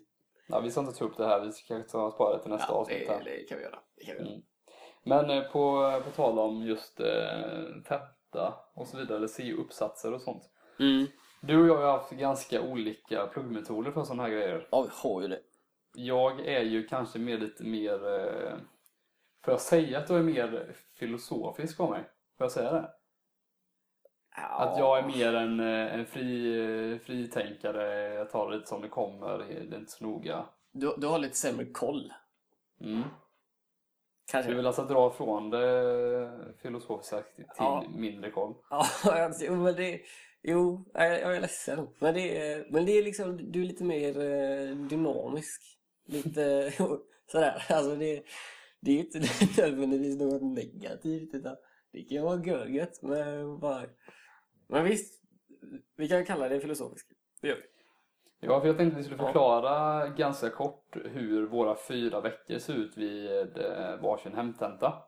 Ja, 0.48 0.60
vi 0.60 0.70
ska 0.70 0.80
inte 0.80 0.92
ta 0.92 1.04
upp 1.04 1.16
det 1.16 1.26
här, 1.26 1.40
vi 1.44 1.52
ska 1.52 1.74
kanske 1.74 1.90
ta 1.92 2.10
spara 2.10 2.36
det 2.36 2.42
till 2.42 2.50
nästa 2.50 2.72
Ja, 2.72 2.78
avsnitt. 2.78 3.06
det, 3.06 3.12
här. 3.12 3.24
det 3.24 3.48
kan 3.48 3.58
vi 3.58 3.64
göra. 3.64 3.78
Det 3.96 4.04
kan 4.04 4.14
vi 4.16 4.20
göra. 4.20 4.30
Mm. 4.30 4.42
Men 5.04 5.30
eh, 5.30 5.52
på, 5.52 5.92
på 6.04 6.10
tal 6.10 6.38
om 6.38 6.62
just 6.66 7.00
eh, 7.00 7.82
tenta 7.88 8.54
och 8.74 8.88
så 8.88 8.96
vidare, 8.96 9.16
eller 9.16 9.26
C-uppsatser 9.28 10.14
och 10.14 10.22
sånt. 10.22 10.50
Mm. 10.80 11.06
Du 11.40 11.60
och 11.60 11.68
jag 11.68 11.76
har 11.76 11.98
haft 11.98 12.10
ganska 12.10 12.62
olika 12.62 13.26
pluggmetoder 13.26 13.90
för 13.90 14.04
sådana 14.04 14.22
här 14.22 14.30
grejer. 14.30 14.68
Ja, 14.70 14.82
vi 14.82 14.88
har 14.92 15.22
ju 15.22 15.28
det. 15.28 15.40
Jag 15.94 16.40
är 16.46 16.62
ju 16.62 16.86
kanske 16.86 17.18
mer 17.18 17.38
lite 17.38 17.64
mer... 17.64 18.06
Eh, 18.06 18.56
får 19.44 19.52
jag 19.54 19.60
säga 19.60 19.98
att 19.98 20.10
jag 20.10 20.18
är 20.18 20.22
mer 20.22 20.72
filosofisk 20.94 21.80
av 21.80 21.90
mig? 21.90 22.02
Får 22.38 22.44
jag 22.44 22.52
säga 22.52 22.72
det? 22.72 22.90
Att 24.40 24.78
jag 24.78 24.98
är 24.98 25.06
mer 25.06 25.34
en, 25.34 25.60
eh, 25.60 25.94
en 25.94 26.06
fri, 26.06 26.60
eh, 26.92 26.98
fritänkare, 26.98 28.14
jag 28.14 28.30
tar 28.30 28.50
det 28.50 28.56
lite 28.56 28.68
som 28.68 28.82
det 28.82 28.88
kommer, 28.88 29.38
det 29.38 29.74
är 29.74 29.78
inte 29.78 29.92
så 29.92 30.04
noga. 30.04 30.44
Du, 30.72 30.94
du 30.98 31.06
har 31.06 31.18
lite 31.18 31.36
sämre 31.36 31.64
koll. 31.66 32.12
Mm. 32.80 33.02
Kanske. 34.30 34.50
Du 34.50 34.56
vill 34.56 34.66
alltså 34.66 34.84
dra 34.84 35.10
från 35.10 35.50
det 35.50 36.54
filosofiska 36.62 37.22
till 37.22 37.44
Ja. 37.58 37.84
mindre 37.94 38.30
koll? 38.30 38.54
Ja, 38.70 38.86
men 39.50 39.74
det... 39.74 40.00
Jo, 40.42 40.84
jag, 40.94 41.20
jag 41.20 41.36
är 41.36 41.40
ledsen. 41.40 41.88
Men 41.98 42.14
det 42.14 42.38
är, 42.38 42.66
men 42.70 42.86
det 42.86 42.92
är 42.98 43.02
liksom, 43.02 43.52
du 43.52 43.60
är 43.62 43.66
lite 43.66 43.84
mer 43.84 44.08
eh, 44.20 44.76
dynamisk. 44.76 45.62
Lite 46.06 46.72
sådär. 47.32 47.66
Alltså 47.68 47.96
det, 47.96 48.22
det 48.80 48.90
är 48.90 48.94
ju 48.94 49.00
inte 49.00 49.20
nödvändigtvis 49.62 50.18
något 50.18 50.42
negativt 50.42 51.34
utan 51.34 51.56
det 51.92 52.02
kan 52.02 52.24
vara 52.24 52.44
görgött. 52.44 53.02
Men, 53.02 53.58
bara... 53.60 53.82
men 54.68 54.84
visst, 54.84 55.22
vi 55.96 56.08
kan 56.08 56.24
kalla 56.24 56.48
det 56.48 56.60
filosofiskt. 56.60 57.08
Det 57.42 57.48
gör 57.48 57.56
vi. 57.56 57.62
Ja, 58.40 58.60
för 58.60 58.66
jag 58.66 58.76
tänkte 58.76 58.94
att 58.94 59.00
vi 59.00 59.04
skulle 59.04 59.22
Ja. 59.22 59.26
förklara 59.26 60.08
ganska 60.08 60.50
kort 60.50 60.96
hur 61.04 61.46
våra 61.46 61.76
fyra 61.88 62.20
veckor 62.20 62.58
ser 62.58 62.74
ut 62.74 62.96
vid 62.96 63.26
eh, 63.58 64.00
varsin 64.02 64.34
hemtenta. 64.34 65.02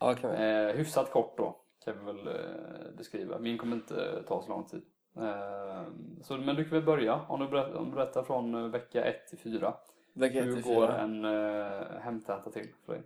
Ja, 0.00 0.14
vi. 0.22 0.28
Eh, 0.28 0.76
hyfsat 0.76 1.10
kort 1.10 1.38
då, 1.38 1.63
kan 1.84 1.98
vi 1.98 2.12
väl 2.12 2.26
eh, 2.26 2.96
beskriva. 2.96 3.38
Min 3.38 3.58
kommer 3.58 3.76
inte 3.76 4.22
ta 4.22 4.42
så 4.42 4.48
lång 4.48 4.64
tid. 4.64 4.82
Eh, 5.16 5.82
så, 6.22 6.36
men 6.36 6.56
du 6.56 6.64
kan 6.64 6.70
väl 6.70 6.82
börja, 6.86 7.26
om 7.28 7.40
du 7.40 7.48
berättar, 7.48 7.74
om 7.74 7.90
du 7.90 7.96
berättar 7.96 8.22
från 8.22 8.54
eh, 8.54 8.68
vecka 8.70 9.04
1 9.04 9.26
till 9.26 9.38
4. 9.38 9.74
Vecka 10.12 10.38
ett 10.38 10.44
Hur 10.44 10.54
till 10.54 10.62
går 10.62 10.86
fyra. 10.86 10.98
en 10.98 11.24
eh, 11.24 12.52
till 12.52 12.74
för 12.86 12.92
dig? 12.92 13.02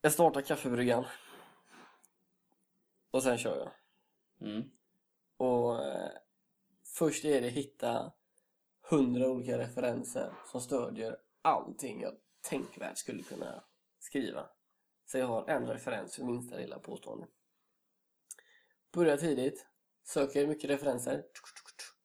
Jag 0.00 0.12
startar 0.12 0.40
kaffebryggan. 0.40 1.04
Och 3.10 3.22
sen 3.22 3.38
kör 3.38 3.56
jag. 3.56 3.70
Mm. 4.48 4.70
Och 5.36 5.84
eh, 5.84 6.10
först 6.98 7.24
är 7.24 7.40
det 7.40 7.48
hitta 7.48 8.12
hundra 8.90 9.28
olika 9.28 9.58
referenser 9.58 10.32
som 10.46 10.60
stödjer 10.60 11.16
allting 11.42 12.00
jag 12.00 12.12
tänkvärt 12.50 12.98
skulle 12.98 13.22
kunna 13.22 13.64
skriva. 13.98 14.46
Så 15.10 15.18
jag 15.18 15.26
har 15.26 15.48
en 15.48 15.66
referens 15.66 16.16
för 16.16 16.24
minsta 16.24 16.56
lilla 16.56 16.78
påstående. 16.78 17.26
Börjar 18.92 19.16
tidigt, 19.16 19.66
söker 20.02 20.46
mycket 20.46 20.70
referenser 20.70 21.24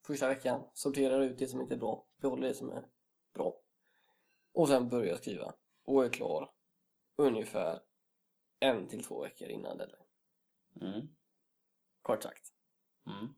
första 0.05 0.27
veckan, 0.27 0.69
sorterar 0.73 1.21
ut 1.21 1.37
det 1.37 1.47
som 1.47 1.61
inte 1.61 1.73
är 1.73 1.79
bra, 1.79 2.07
behåller 2.17 2.47
det 2.47 2.53
som 2.53 2.69
är 2.69 2.85
bra. 3.33 3.59
Och 4.51 4.67
sen 4.67 4.89
börjar 4.89 5.09
jag 5.09 5.17
skriva 5.17 5.53
och 5.83 6.05
är 6.05 6.09
klar 6.09 6.51
ungefär 7.15 7.81
en 8.59 8.87
till 8.87 9.03
två 9.03 9.21
veckor 9.21 9.47
innan 9.47 9.77
deadline. 9.77 10.05
Mm. 10.81 11.07
Kort 12.01 12.23
sagt. 12.23 12.53
Mm. 13.07 13.33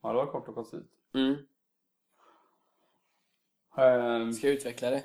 Ja, 0.00 0.08
det 0.08 0.14
var 0.14 0.26
kort 0.26 0.48
och 0.48 0.54
koncist. 0.54 0.90
Mm. 1.14 1.46
Ehm, 3.76 4.32
Ska 4.32 4.46
jag 4.46 4.56
utveckla 4.56 4.90
det? 4.90 5.04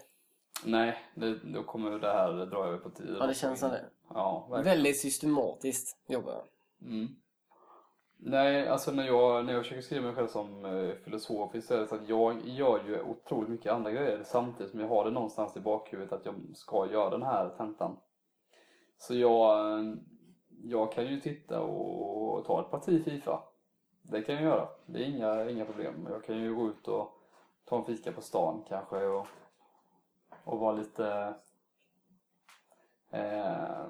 Nej, 0.65 0.97
det, 1.15 1.35
då 1.35 1.63
kommer 1.63 1.99
det 1.99 2.11
här 2.11 2.45
dra 2.45 2.65
över 2.65 2.77
på 2.77 2.89
tiden. 2.89 3.15
Ja, 3.19 3.27
det 3.27 3.33
känns 3.33 3.59
som 3.59 3.69
det. 3.69 3.85
Ja, 4.13 4.47
verkligen. 4.49 4.75
Väldigt 4.75 4.99
systematiskt 4.99 5.97
jobbar 6.07 6.33
jag. 6.33 6.43
Mm. 6.89 7.07
Nej, 8.23 8.67
alltså 8.67 8.91
när 8.91 9.05
jag, 9.05 9.45
när 9.45 9.53
jag 9.53 9.63
försöker 9.63 9.81
skriva 9.81 10.05
mig 10.05 10.15
själv 10.15 10.27
som 10.27 10.65
eh, 10.65 10.95
filosofisk 11.03 11.67
så 11.67 11.73
är 11.73 11.79
det 11.79 11.87
så 11.87 11.95
att 11.95 12.09
jag 12.09 12.41
gör 12.45 12.83
ju 12.87 13.01
otroligt 13.01 13.49
mycket 13.49 13.71
andra 13.71 13.91
grejer 13.91 14.23
samtidigt 14.23 14.71
som 14.71 14.79
jag 14.79 14.87
har 14.87 15.05
det 15.05 15.11
någonstans 15.11 15.57
i 15.57 15.59
bakhuvudet 15.59 16.13
att 16.13 16.25
jag 16.25 16.35
ska 16.53 16.91
göra 16.91 17.09
den 17.09 17.23
här 17.23 17.49
tentan. 17.49 17.97
Så 18.97 19.15
jag, 19.15 19.97
jag 20.63 20.91
kan 20.91 21.07
ju 21.07 21.19
titta 21.19 21.61
och 21.61 22.45
ta 22.45 22.61
ett 22.61 22.71
parti 22.71 23.03
Fifa. 23.05 23.43
Det 24.01 24.21
kan 24.21 24.35
jag 24.35 24.43
göra. 24.43 24.67
Det 24.85 24.99
är 24.99 25.05
inga, 25.05 25.49
inga 25.49 25.65
problem. 25.65 26.07
Jag 26.09 26.23
kan 26.23 26.37
ju 26.37 26.55
gå 26.55 26.67
ut 26.67 26.87
och 26.87 27.09
ta 27.65 27.77
en 27.77 27.85
fika 27.85 28.11
på 28.11 28.21
stan 28.21 28.63
kanske 28.67 29.05
och, 29.05 29.27
och 30.43 30.59
vara 30.59 30.71
lite 30.71 31.35
Eh, 33.11 33.89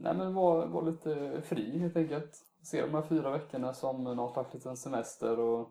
nej 0.00 0.14
men 0.14 0.34
vara 0.34 0.66
var 0.66 0.82
lite 0.82 1.42
fri 1.42 1.78
helt 1.78 1.96
enkelt. 1.96 2.46
Se 2.62 2.82
de 2.82 2.94
här 2.94 3.02
fyra 3.02 3.30
veckorna 3.30 3.74
som 3.74 4.04
någon 4.04 4.32
slags 4.32 4.54
liten 4.54 4.76
semester 4.76 5.38
och 5.38 5.70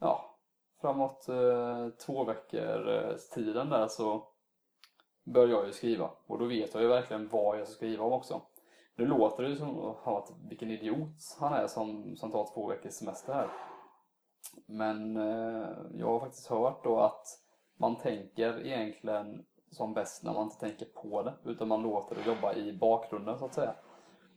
ja, 0.00 0.38
framåt 0.80 1.28
eh, 1.28 1.88
två 2.06 2.24
veckor 2.24 2.88
eh, 2.88 3.16
tiden 3.34 3.70
där 3.70 3.88
så 3.88 4.26
börjar 5.24 5.56
jag 5.56 5.66
ju 5.66 5.72
skriva. 5.72 6.10
Och 6.26 6.38
då 6.38 6.44
vet 6.44 6.74
jag 6.74 6.82
ju 6.82 6.88
verkligen 6.88 7.28
vad 7.28 7.58
jag 7.58 7.66
ska 7.66 7.76
skriva 7.76 8.04
om 8.04 8.12
också. 8.12 8.42
Nu 8.94 9.06
låter 9.06 9.42
det 9.42 9.48
ju 9.48 9.56
som 9.56 9.94
att 10.04 10.32
vilken 10.48 10.70
idiot 10.70 11.36
han 11.40 11.52
är 11.52 11.66
som, 11.66 12.16
som 12.16 12.30
tar 12.30 12.48
två 12.54 12.66
veckors 12.66 12.92
semester 12.92 13.32
här. 13.32 13.48
Men 14.66 15.16
eh, 15.16 15.68
jag 15.94 16.06
har 16.06 16.20
faktiskt 16.20 16.46
hört 16.46 16.84
då 16.84 17.00
att 17.00 17.26
man 17.78 17.96
tänker 17.96 18.66
egentligen 18.66 19.44
som 19.70 19.94
bäst 19.94 20.22
när 20.24 20.32
man 20.32 20.42
inte 20.44 20.60
tänker 20.60 20.86
på 20.86 21.22
det. 21.22 21.34
Utan 21.50 21.68
man 21.68 21.82
låter 21.82 22.14
det 22.16 22.26
jobba 22.26 22.54
i 22.54 22.72
bakgrunden 22.72 23.38
så 23.38 23.44
att 23.44 23.54
säga. 23.54 23.74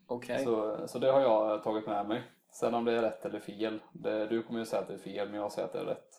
Okej. 0.07 0.43
Så, 0.43 0.77
så 0.87 0.99
det 0.99 1.11
har 1.11 1.21
jag 1.21 1.63
tagit 1.63 1.87
med 1.87 2.07
mig. 2.07 2.23
Sen 2.51 2.73
om 2.73 2.85
det 2.85 2.91
är 2.97 3.01
rätt 3.01 3.25
eller 3.25 3.39
fel. 3.39 3.79
Det, 3.91 4.27
du 4.27 4.43
kommer 4.43 4.59
ju 4.59 4.65
säga 4.65 4.81
att 4.81 4.87
det 4.87 4.93
är 4.93 4.97
fel, 4.97 5.29
men 5.29 5.39
jag 5.39 5.51
säger 5.51 5.67
att 5.67 5.73
det 5.73 5.79
är 5.79 5.85
rätt. 5.85 6.09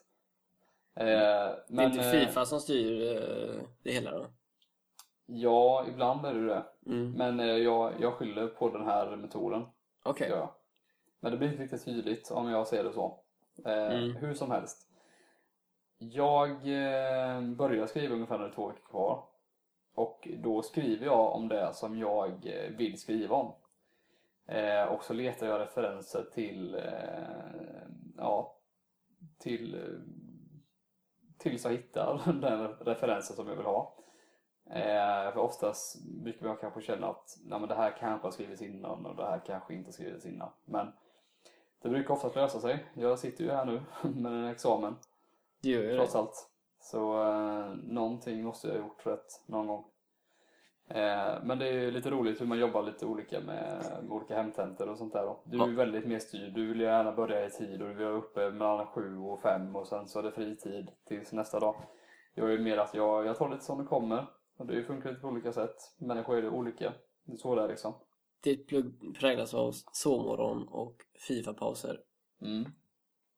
Eh, 0.95 1.05
Det 1.05 1.13
är 1.13 1.65
men, 1.69 1.85
inte 1.93 2.05
eh, 2.05 2.11
Fifa 2.11 2.45
som 2.45 2.61
styr 2.61 3.17
eh, 3.17 3.63
det 3.83 3.91
hela 3.93 4.11
då? 4.11 4.27
Ja, 5.27 5.85
ibland 5.89 6.27
är 6.27 6.35
det 6.35 6.47
det. 6.47 6.65
Mm. 6.87 7.13
Men 7.13 7.41
eh, 7.41 7.47
jag, 7.47 7.93
jag 8.01 8.13
skyller 8.15 8.47
på 8.49 8.69
den 8.69 8.87
här 8.87 9.17
metoden. 9.17 9.67
Okej. 10.03 10.29
Jag. 10.29 10.49
Men 11.21 11.33
det 11.33 11.39
blir 11.39 11.49
inte 11.49 11.63
riktigt 11.63 11.85
tydligt 11.85 12.31
om 12.31 12.49
jag 12.51 12.67
säger 12.67 12.85
det 12.85 12.93
så. 12.93 13.19
Eh, 13.65 13.73
Mm. 13.99 14.17
Hur 14.17 14.35
som 14.35 14.51
helst. 14.51 14.89
Jag 16.11 16.51
eh, 16.51 17.43
börjar 17.43 17.87
skriva 17.87 18.15
ungefär 18.15 18.39
när 18.39 18.45
det 18.45 18.51
är 18.51 18.55
två 18.55 18.69
veckor 18.69 18.89
kvar. 18.91 19.25
Och 19.95 20.29
då 20.39 20.63
skriver 20.63 21.07
jag 21.07 21.35
om 21.35 21.49
det 21.49 21.75
som 21.75 21.99
jag 21.99 22.47
eh, 22.47 22.77
vill 22.77 23.01
skriva 23.01 23.37
om. 23.37 23.53
Eh, 24.47 24.83
och 24.83 25.05
så 25.05 25.13
letar 25.13 25.47
jag 25.47 25.61
referenser 25.61 26.25
till, 26.35 26.75
eh, 26.75 27.83
ja, 28.17 28.57
till, 29.39 29.75
eh, 29.75 29.81
tills 31.39 31.65
jag 31.65 31.73
hittar 31.73 32.33
den 32.41 32.69
referensen 32.69 33.37
som 33.37 33.49
jag 33.49 33.57
vill 33.57 33.67
ha. 33.67 33.97
Eh, 34.71 35.33
för 35.33 35.39
oftast 35.39 36.05
brukar 36.05 36.47
jag 36.47 36.61
kanske 36.61 36.83
känna 36.83 37.07
att 37.07 37.39
nej, 37.45 37.61
men 37.61 37.69
det 37.69 37.75
här 37.75 37.97
kanske 37.99 38.27
har 38.27 38.33
skrivits 38.33 38.63
innan 38.63 39.07
och 39.07 39.17
det 39.17 39.25
här 39.25 39.43
kanske 39.47 39.75
inte 39.75 39.89
har 39.89 39.93
skrivits 39.93 40.27
innan. 40.27 40.51
Men 40.65 40.93
det 41.83 41.89
brukar 41.89 42.15
oftast 42.15 42.37
lösa 42.37 42.61
sig. 42.61 42.85
Jag 42.95 43.19
sitter 43.19 43.45
ju 43.45 43.51
här 43.51 43.65
nu 43.65 43.83
med 44.09 44.33
en 44.33 44.45
examen 44.45 44.97
det 45.63 45.69
gör 45.69 45.83
ju 45.83 45.89
det. 45.89 45.97
trots 45.97 46.15
allt. 46.15 46.49
Så 46.81 47.23
eh, 47.23 47.75
någonting 47.83 48.45
måste 48.45 48.69
jag 48.69 48.75
ha 48.75 48.83
gjort 48.83 49.07
rätt 49.07 49.43
någon 49.47 49.67
gång. 49.67 49.85
Eh, 50.89 51.35
men 51.43 51.59
det 51.59 51.69
är 51.69 51.91
lite 51.91 52.11
roligt 52.11 52.41
hur 52.41 52.47
man 52.47 52.59
jobbar 52.59 52.83
lite 52.83 53.07
olika 53.07 53.41
med, 53.41 53.85
med 54.03 54.11
olika 54.11 54.37
hemtentor 54.37 54.89
och 54.89 54.99
sånt 54.99 55.13
där. 55.13 55.23
Då. 55.23 55.43
Du 55.45 55.63
är 55.63 55.67
ju 55.67 55.75
väldigt 55.75 56.07
mer 56.07 56.19
styrd. 56.19 56.55
Du 56.55 56.67
vill 56.67 56.81
ju 56.81 56.87
gärna 56.87 57.13
börja 57.13 57.47
i 57.47 57.51
tid 57.51 57.83
och 57.83 57.89
du 57.89 57.95
vill 57.95 58.07
vara 58.07 58.17
uppe 58.17 58.51
mellan 58.51 58.87
sju 58.87 59.19
och 59.19 59.41
fem 59.41 59.77
och 59.77 59.87
sen 59.87 60.09
så 60.09 60.19
är 60.19 60.23
det 60.23 60.33
fritid 60.33 60.91
tills 61.05 61.33
nästa 61.33 61.61
dag. 61.61 61.77
Jag 62.35 62.53
är 62.53 62.59
mer 62.59 62.79
att 62.79 62.95
jag, 62.95 63.27
jag 63.27 63.37
tar 63.37 63.51
lite 63.51 63.65
som 63.65 63.79
det 63.79 63.85
kommer. 63.85 64.27
Och 64.57 64.67
det 64.67 64.85
funkar 64.85 65.11
lite 65.11 65.21
på 65.21 65.29
olika 65.29 65.53
sätt. 65.53 65.77
Människor 65.99 66.37
är 66.37 66.43
det 66.43 66.51
olika. 66.51 66.93
Det 67.25 67.33
är 67.33 67.37
så 67.37 67.55
det 67.55 67.63
är 67.63 67.69
liksom. 67.69 67.95
Ditt 68.41 68.69
plugg 68.69 69.17
präglas 69.21 69.55
av 69.55 69.73
sovmorgon 69.93 70.69
och 70.69 70.97
Fifa-pauser. 71.29 72.01
Mm. 72.41 72.73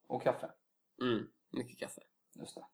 Och 0.06 0.22
kaffe. 0.22 0.50
Mm. 1.02 1.26
Mycket 1.50 1.78
kaffe. 1.78 2.00
Just 2.35 2.55
det. 2.55 2.64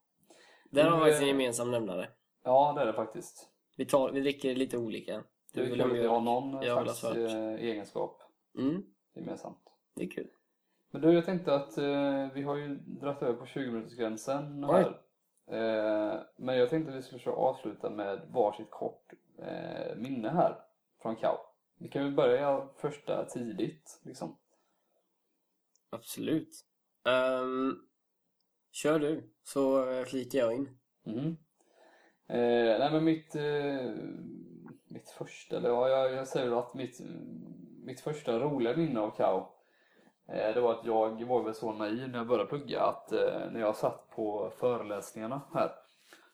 Där 0.71 0.91
har 0.91 0.97
vi 0.97 1.01
faktiskt 1.01 1.23
en 1.23 1.29
eh, 1.29 1.29
gemensam 1.29 1.71
nämnare. 1.71 2.09
Ja, 2.43 2.73
det 2.77 2.83
är 2.83 2.87
det 2.87 2.93
faktiskt. 2.93 3.49
Vi, 3.77 3.85
tar, 3.87 4.11
vi 4.13 4.21
dricker 4.21 4.55
lite 4.55 4.79
olika. 4.79 5.23
Det 5.53 5.61
är 5.61 5.65
vill 5.65 5.73
kul 5.73 5.81
ha 5.81 5.87
att 5.87 5.95
vi 5.95 6.07
har 6.07 6.21
någon 6.21 6.63
Jag 6.63 6.79
vill 6.79 6.89
ha 6.89 6.95
slags 6.95 7.17
eh, 7.17 7.55
egenskap 7.55 8.23
Mm. 8.59 8.83
gemensamt. 9.15 9.59
Det 9.95 10.05
är 10.05 10.11
kul. 10.11 10.29
Men 10.91 11.03
du, 11.03 11.13
jag 11.13 11.25
tänkte 11.25 11.55
att 11.55 11.79
eh, 11.79 12.29
vi 12.35 12.43
har 12.43 12.57
ju 12.57 12.75
dragit 12.77 13.23
över 13.23 13.35
på 13.35 13.45
20-minutersgränsen 13.45 14.65
Oj. 14.71 14.75
här. 14.77 15.01
Eh, 15.47 16.21
men 16.37 16.57
jag 16.59 16.71
tänkte 16.71 16.93
att 16.93 16.99
vi 16.99 17.03
skulle 17.03 17.19
försöka 17.19 17.37
avsluta 17.37 17.91
med 17.91 18.21
varsitt 18.29 18.71
kort 18.71 19.13
eh, 19.39 19.97
minne 19.97 20.29
här 20.29 20.59
från 21.03 21.17
Kao. 21.17 21.39
Vi 21.79 21.89
kan 21.89 22.05
väl 22.05 22.13
börja 22.15 22.69
första 22.77 23.25
tidigt 23.25 24.01
liksom. 24.03 24.37
Absolut. 25.91 26.65
Ehm, 27.05 27.79
kör 28.71 28.99
du, 28.99 29.31
så 29.43 29.91
eh, 29.91 30.05
flikar 30.05 30.39
jag 30.39 30.55
in. 30.55 30.79
Mm. 31.07 31.37
Eh, 32.29 32.79
nej 32.79 32.93
men 32.93 33.05
mitt, 33.05 33.35
eh, 33.35 33.91
mitt 34.89 35.11
första, 35.11 35.57
eller 35.57 35.69
ja, 35.69 35.89
jag, 35.89 36.13
jag 36.13 36.29
säger 36.29 36.59
att 36.59 36.75
mitt, 36.75 37.01
mitt 37.85 38.01
första 38.01 38.39
roliga 38.39 38.77
minne 38.77 39.01
av 39.01 39.11
Kao 39.11 39.49
eh, 40.29 40.55
det 40.55 40.61
var 40.61 40.73
att 40.73 40.87
jag 40.87 41.25
var 41.25 41.43
väl 41.43 41.55
så 41.55 41.73
naiv 41.73 42.09
när 42.09 42.19
jag 42.19 42.27
började 42.27 42.49
plugga 42.49 42.83
att 42.83 43.13
eh, 43.13 43.51
när 43.53 43.61
jag 43.61 43.77
satt 43.77 44.11
på 44.11 44.53
föreläsningarna 44.57 45.43
här 45.55 45.71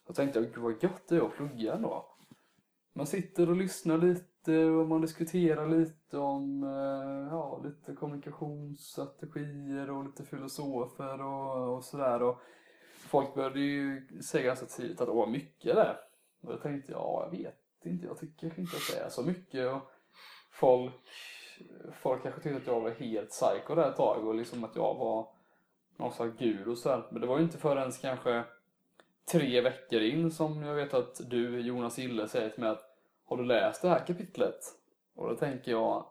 så 0.07 0.13
tänkte 0.13 0.39
jag, 0.39 0.49
gud 0.49 0.63
vad 0.63 0.83
gött 0.83 1.09
det 1.09 1.17
är 1.17 1.21
att 1.21 1.37
plugga 1.37 1.75
ändå. 1.75 2.07
Man 2.93 3.07
sitter 3.07 3.51
och 3.51 3.57
lyssnar 3.57 3.99
lite 3.99 4.65
och 4.65 4.89
man 4.89 5.01
diskuterar 5.01 5.69
lite 5.69 6.19
om 6.19 6.63
eh, 6.63 7.33
lite 7.87 8.01
kommunikationsstrategier 8.01 9.91
och 9.91 10.05
lite 10.05 10.25
filosofer 10.25 11.23
och, 11.23 11.77
och 11.77 11.85
sådär. 11.85 12.23
Och 12.23 12.41
folk 13.09 13.35
började 13.35 13.61
ju 13.61 14.09
säga 14.23 14.45
ganska 14.45 14.67
tidigt 14.67 15.01
att 15.01 15.09
åh, 15.09 15.29
mycket 15.29 15.75
det. 15.75 15.97
Och 16.41 16.53
jag 16.53 16.63
tänkte, 16.63 16.93
ja, 16.93 17.23
jag 17.25 17.39
vet 17.39 17.57
inte, 17.83 18.07
jag 18.07 18.19
tycker 18.19 18.47
inte 18.47 18.77
att 18.77 18.97
det 18.97 19.01
är 19.01 19.09
så 19.09 19.23
mycket. 19.23 19.73
Och 19.73 19.91
folk, 20.51 21.11
folk 21.93 22.23
kanske 22.23 22.41
tyckte 22.41 22.57
att 22.59 22.67
jag 22.67 22.81
var 22.81 22.91
helt 22.91 23.31
psycho 23.31 23.75
där 23.75 23.91
ett 23.91 23.97
tag 23.97 24.27
och 24.27 24.35
liksom 24.35 24.65
att 24.65 24.77
jag 24.77 24.95
var 24.95 25.29
någon 25.97 26.13
slags 26.13 26.39
guru 26.39 26.71
och 26.71 26.79
sådär. 26.79 27.07
Men 27.11 27.21
det 27.21 27.27
var 27.27 27.39
ju 27.39 27.45
inte 27.45 27.59
förrän 27.59 27.93
kanske 27.93 28.45
tre 29.33 29.61
veckor 29.61 30.01
in 30.01 30.31
som 30.31 30.63
jag 30.63 30.75
vet 30.75 30.95
att 30.95 31.21
du, 31.31 31.61
Jonas 31.61 31.99
Gille, 31.99 32.29
säger 32.29 32.51
till 32.51 32.61
mig 32.61 32.71
att 32.71 32.97
har 33.25 33.37
du 33.37 33.45
läst 33.45 33.83
det 33.83 33.89
här 33.89 34.07
kapitlet? 34.07 34.61
Och 35.15 35.29
då 35.29 35.37
tänker 35.37 35.71
jag 35.71 36.07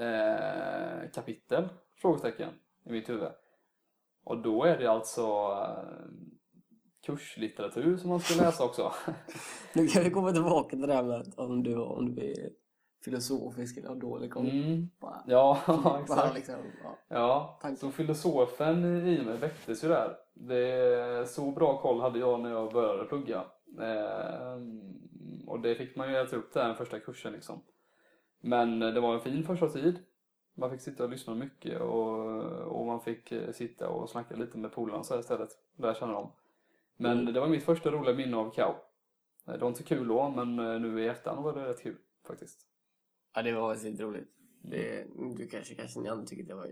eh, 0.00 1.10
kapitel? 1.14 1.68
Frågetecken 1.96 2.50
i 2.86 2.92
mitt 2.92 3.08
huvud. 3.08 3.32
Och 4.24 4.42
då 4.42 4.64
är 4.64 4.78
det 4.78 4.86
alltså 4.86 5.22
eh, 5.22 6.08
kurslitteratur 7.06 7.96
som 7.96 8.10
man 8.10 8.20
ska 8.20 8.44
läsa 8.44 8.64
också. 8.64 8.92
Nu 9.74 9.86
kan 9.86 10.04
vi 10.04 10.10
komma 10.10 10.32
tillbaka 10.32 10.70
till 10.70 10.86
det 10.86 10.94
här 10.94 11.02
med 11.02 11.32
om 11.36 11.62
du, 11.62 11.76
om 11.76 12.14
du 12.14 12.30
är 12.30 12.50
filosofisk 13.04 13.76
eller 13.78 13.88
har 13.88 13.96
dålig 13.96 14.30
koll. 14.32 14.50
Mm. 14.50 14.88
Bara, 15.00 15.22
Ja, 15.26 15.58
bara 15.66 16.00
exakt. 16.00 16.34
liksom, 16.34 16.54
ja. 17.08 17.58
Ja, 17.62 17.74
så 17.76 17.90
filosofen 17.90 18.84
i 18.84 19.24
mig 19.24 19.36
väcktes 19.36 19.84
ju 19.84 19.88
där. 19.88 20.16
Det, 20.34 21.28
så 21.28 21.50
bra 21.50 21.80
koll 21.80 22.00
hade 22.00 22.18
jag 22.18 22.40
när 22.40 22.50
jag 22.50 22.72
började 22.72 23.04
plugga. 23.04 23.44
Eh, 23.80 24.58
och 25.46 25.60
det 25.60 25.74
fick 25.74 25.96
man 25.96 26.10
ju 26.10 26.16
äta 26.16 26.36
upp 26.36 26.52
där 26.54 26.66
den 26.66 26.76
första 26.76 27.00
kursen 27.00 27.32
liksom. 27.32 27.62
Men 28.40 28.80
det 28.80 29.00
var 29.00 29.14
en 29.14 29.20
fin 29.20 29.44
första 29.44 29.68
tid. 29.68 29.98
Man 30.54 30.70
fick 30.70 30.80
sitta 30.80 31.04
och 31.04 31.10
lyssna 31.10 31.34
mycket 31.34 31.80
och, 31.80 32.42
och 32.62 32.86
man 32.86 33.00
fick 33.00 33.32
eh, 33.32 33.52
sitta 33.52 33.88
och 33.88 34.10
snacka 34.10 34.36
lite 34.36 34.58
med 34.58 34.72
polarna 34.72 35.04
så 35.04 35.14
här 35.14 35.20
istället. 35.20 35.50
Lära 35.76 35.94
känna 35.94 36.12
dem. 36.12 36.32
Men 36.96 37.20
Mm. 37.20 37.34
det 37.34 37.40
var 37.40 37.48
mitt 37.48 37.64
första 37.64 37.90
roliga 37.90 38.14
minne 38.14 38.36
av 38.36 38.50
Kao. 38.50 38.74
Eh, 39.46 39.52
Det 39.52 39.58
var 39.58 39.68
inte 39.68 39.82
kul 39.82 40.08
då, 40.08 40.28
men 40.30 40.58
eh, 40.58 40.80
nu 40.80 41.02
i 41.04 41.08
efterhand 41.08 41.44
var 41.44 41.54
det 41.54 41.68
rätt 41.68 41.82
kul 41.82 41.96
faktiskt. 42.26 42.66
ja, 43.34 43.42
det 43.42 43.52
var 43.52 43.74
väldigt 43.74 44.00
roligt. 44.00 44.28
Det, 44.62 45.06
du 45.36 45.48
kanske, 45.48 45.74
kanske 45.74 46.00
ni 46.00 46.08
andra 46.08 46.26
tycker 46.26 46.44
det 46.44 46.54
var 46.54 46.70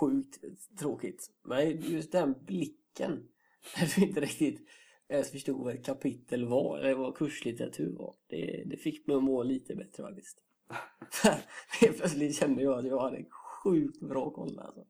sjukt 0.00 0.38
tråkigt. 0.80 1.30
Men 1.42 1.80
just 1.80 2.12
den 2.12 2.34
blicken, 2.44 3.28
när 3.78 3.94
du 3.96 4.06
inte 4.06 4.20
riktigt 4.20 4.68
ens 5.08 5.30
förstod 5.30 5.64
vad 5.64 5.74
ett 5.74 5.84
kapitel 5.86 6.48
var, 6.48 6.78
eller 6.78 6.94
vad 6.94 7.16
kurslitteratur 7.16 7.96
var. 7.98 8.14
Det, 8.26 8.62
det 8.66 8.76
fick 8.76 9.06
mig 9.06 9.16
att 9.16 9.22
må 9.24 9.42
lite 9.42 9.74
bättre 9.76 10.02
faktiskt. 10.02 10.38
Helt 11.80 11.98
plötsligt 11.98 12.36
kände 12.36 12.62
jag 12.62 12.78
att 12.78 12.84
jag 12.84 12.98
hade 13.00 13.24
sjukt 13.64 14.00
bra 14.00 14.30
koll 14.30 14.58
alltså. 14.58 14.84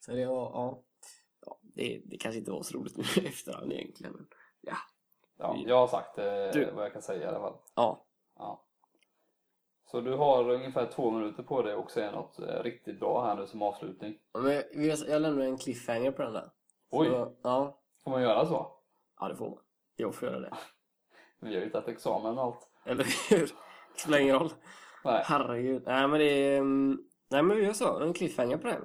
Så 0.00 0.12
det 0.12 0.26
var, 0.26 0.34
ja. 0.52 0.82
ja 1.46 1.58
det, 1.62 2.02
det 2.04 2.16
kanske 2.16 2.38
inte 2.38 2.50
var 2.50 2.62
så 2.62 2.78
roligt 2.78 2.96
nu 2.96 3.04
i 3.22 3.26
efterhand 3.26 3.72
egentligen. 3.72 4.12
Men, 4.12 4.26
ja. 4.60 4.76
Ja, 5.38 5.56
jag 5.66 5.76
har 5.76 5.88
sagt 5.88 6.18
eh, 6.18 6.24
Du- 6.52 6.70
vad 6.74 6.84
jag 6.84 6.92
kan 6.92 7.02
säga 7.02 7.22
i 7.22 7.26
alla 7.26 7.40
fall. 7.40 7.56
ja. 7.74 8.06
Ja. 8.36 8.60
Så 9.90 10.00
du 10.00 10.14
har 10.14 10.50
ungefär 10.50 10.86
två 10.86 11.10
minuter 11.10 11.42
på 11.42 11.62
dig 11.62 11.74
och 11.74 11.90
säga 11.90 12.10
något 12.12 12.38
eh, 12.38 12.62
riktigt 12.62 13.00
bra 13.00 13.24
här 13.26 13.36
nu 13.36 13.46
som 13.46 13.62
avslutning. 13.62 14.18
Men 14.38 14.62
jag, 14.86 14.98
jag 15.08 15.22
lämnar 15.22 15.44
en 15.44 15.58
cliffhanger 15.58 16.10
på 16.10 16.22
den 16.22 16.32
där. 16.32 16.50
Oj. 16.90 17.06
Så, 17.08 17.36
ja. 17.42 17.80
Får 18.04 18.10
man 18.10 18.22
göra 18.22 18.46
så? 18.46 18.72
Ja, 19.20 19.28
det 19.28 19.36
får 19.36 19.50
man. 19.50 19.58
Jag 19.96 20.14
får 20.14 20.28
göra 20.28 20.40
det. 20.40 20.56
Vi 21.40 21.54
har 21.54 21.62
ju 21.62 21.70
tagit 21.70 21.88
examen 21.88 22.38
och 22.38 22.44
allt. 22.44 22.68
Eller 22.84 23.06
hur? 23.30 23.50
Spelar 23.96 24.18
ingen 24.18 24.38
roll. 24.38 24.50
Nej. 25.04 25.22
Herregud. 25.26 25.82
Nej, 25.86 26.08
men 26.08 26.18
det 26.20 26.24
är... 26.54 26.58
mm, 26.58 26.98
Nej, 27.30 27.42
men 27.42 27.56
vi 27.56 27.64
gör 27.64 27.72
så. 27.72 28.00
En 28.00 28.12
cliffhanger 28.12 28.56
på 28.56 28.66
den. 28.68 28.84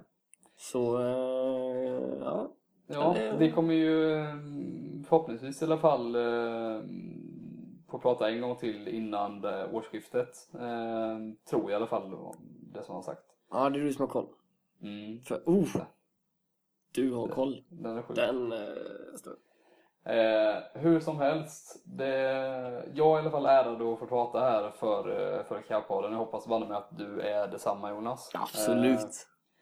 Så, 0.57 0.99
eh, 1.01 2.17
ja. 2.19 2.51
Ja, 2.87 3.15
det- 3.39 3.51
kommer 3.51 3.73
ju 3.73 4.13
eh, 4.13 4.35
förhoppningsvis 5.07 5.61
i 5.61 5.65
alla 5.65 5.77
fall 5.77 6.15
eh, 6.15 6.81
få 7.89 7.99
prata 7.99 8.29
en 8.29 8.41
gång 8.41 8.55
till 8.57 8.87
innan 8.87 9.45
årsskiftet. 9.71 10.49
Eh, 10.53 11.17
tror 11.49 11.61
jag 11.61 11.71
i 11.71 11.75
alla 11.75 11.87
fall 11.87 12.33
det 12.73 12.83
som 12.83 12.95
har 12.95 13.01
sagt. 13.01 13.23
Ja, 13.51 13.69
det 13.69 13.79
är 13.79 13.83
du 13.83 13.93
som 13.93 14.01
har 14.01 14.07
koll. 14.13 14.27
Mm. 14.81 15.21
För, 15.23 15.43
oh! 15.45 15.75
Du 16.91 17.11
har 17.13 17.27
koll. 17.27 17.63
Den 17.69 17.97
är 17.97 18.01
sjuk. 18.01 18.15
Den... 18.17 18.53
Eh, 20.03 20.81
hur 20.81 20.99
som 20.99 21.17
helst, 21.17 21.83
det, 21.85 22.07
jag 22.93 23.13
är 23.13 23.17
i 23.17 23.21
alla 23.21 23.31
fall 23.31 23.45
ärad 23.45 23.81
att 23.81 23.99
få 23.99 24.05
prata 24.07 24.39
här 24.39 24.71
för, 24.71 25.09
eh, 25.09 25.43
för 25.43 25.61
Cowpodden. 25.61 26.11
Jag 26.11 26.19
hoppas 26.19 26.47
banne 26.47 26.65
mig 26.67 26.77
att 26.77 26.97
du 26.97 27.21
är 27.21 27.47
detsamma 27.47 27.89
Jonas. 27.89 28.31
absolut. 28.33 28.75
Eh, 28.77 28.85
det 28.85 28.87
är 28.87 28.91
ju 28.91 29.07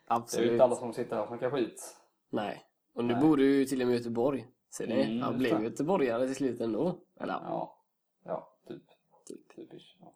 absolut. 0.07 0.51
inte 0.51 0.63
alla 0.63 0.75
som 0.75 0.93
sitter 0.93 1.15
här 1.15 1.21
och 1.21 1.27
snackar 1.27 1.49
skit. 1.51 1.97
Nej. 2.29 2.63
Och 2.93 3.05
nu 3.05 3.13
Nej. 3.13 3.21
bor 3.21 3.37
du 3.37 3.55
ju 3.55 3.65
till 3.65 3.81
och 3.81 3.87
med 3.87 3.93
i 3.95 3.97
Göteborg. 3.97 4.47
Så 4.69 4.83
det, 4.85 5.03
Mm, 5.03 5.21
han 5.21 5.37
blev 5.37 5.63
göteborgare 5.63 6.25
till 6.25 6.35
slut 6.35 6.61
ändå. 6.61 6.99
Eller. 7.19 7.33
Ja, 7.33 7.77
ja 8.23 8.49
typ. 8.67 8.83
Typ. 9.27 9.55
Typisch. 9.55 9.97
Ja. 10.01 10.13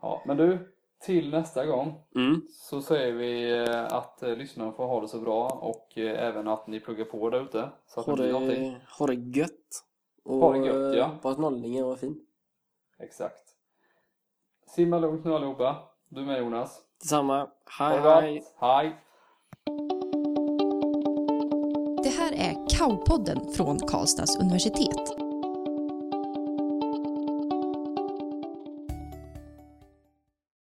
ja, 0.00 0.22
men 0.26 0.36
du, 0.36 0.74
till 1.00 1.30
nästa 1.30 1.66
gång 1.66 1.94
Mm. 2.16 2.42
så 2.50 2.82
säger 2.82 3.12
vi 3.12 3.58
eh, 3.58 3.84
att 3.86 4.22
eh, 4.22 4.36
lyssnarna 4.36 4.72
får 4.72 4.86
ha 4.86 5.00
det 5.00 5.08
så 5.08 5.18
bra 5.18 5.48
och 5.48 5.98
eh, 5.98 6.26
även 6.26 6.48
att 6.48 6.66
ni 6.66 6.80
pluggar 6.80 7.04
på 7.04 7.30
där 7.30 7.40
ute. 7.42 7.68
Så 7.86 8.00
att 8.00 8.06
Ha 8.06 8.16
det 8.16 8.32
någonting. 8.32 8.62
det, 8.72 8.80
ha 8.98 9.06
det 9.06 9.14
gött. 9.14 9.84
Och 10.24 10.36
Ha 10.36 10.52
det 10.52 10.66
gött, 10.66 10.94
ja. 10.96 11.02
eh, 11.04 11.08
Hoppas 11.12 11.38
nollningen 11.38 11.86
var 11.86 11.96
fin. 11.96 12.20
Exakt. 12.98 13.42
Simma 14.74 14.98
lugnt 14.98 15.24
nu 15.24 15.34
allihopa. 15.34 15.76
Du 16.08 16.20
med 16.20 16.38
Jonas. 16.38 16.82
Detsamma. 17.00 17.38
Ha 17.78 17.88
Hej 17.88 17.96
det 17.96 18.02
gott. 18.02 18.22
hej. 18.22 18.44
Hej. 18.56 18.96
Det 22.02 22.08
här 22.08 22.32
är 22.32 22.68
Kaupodden 22.78 23.52
från 23.52 23.78
Karlstads 23.78 24.36
universitet. 24.40 25.19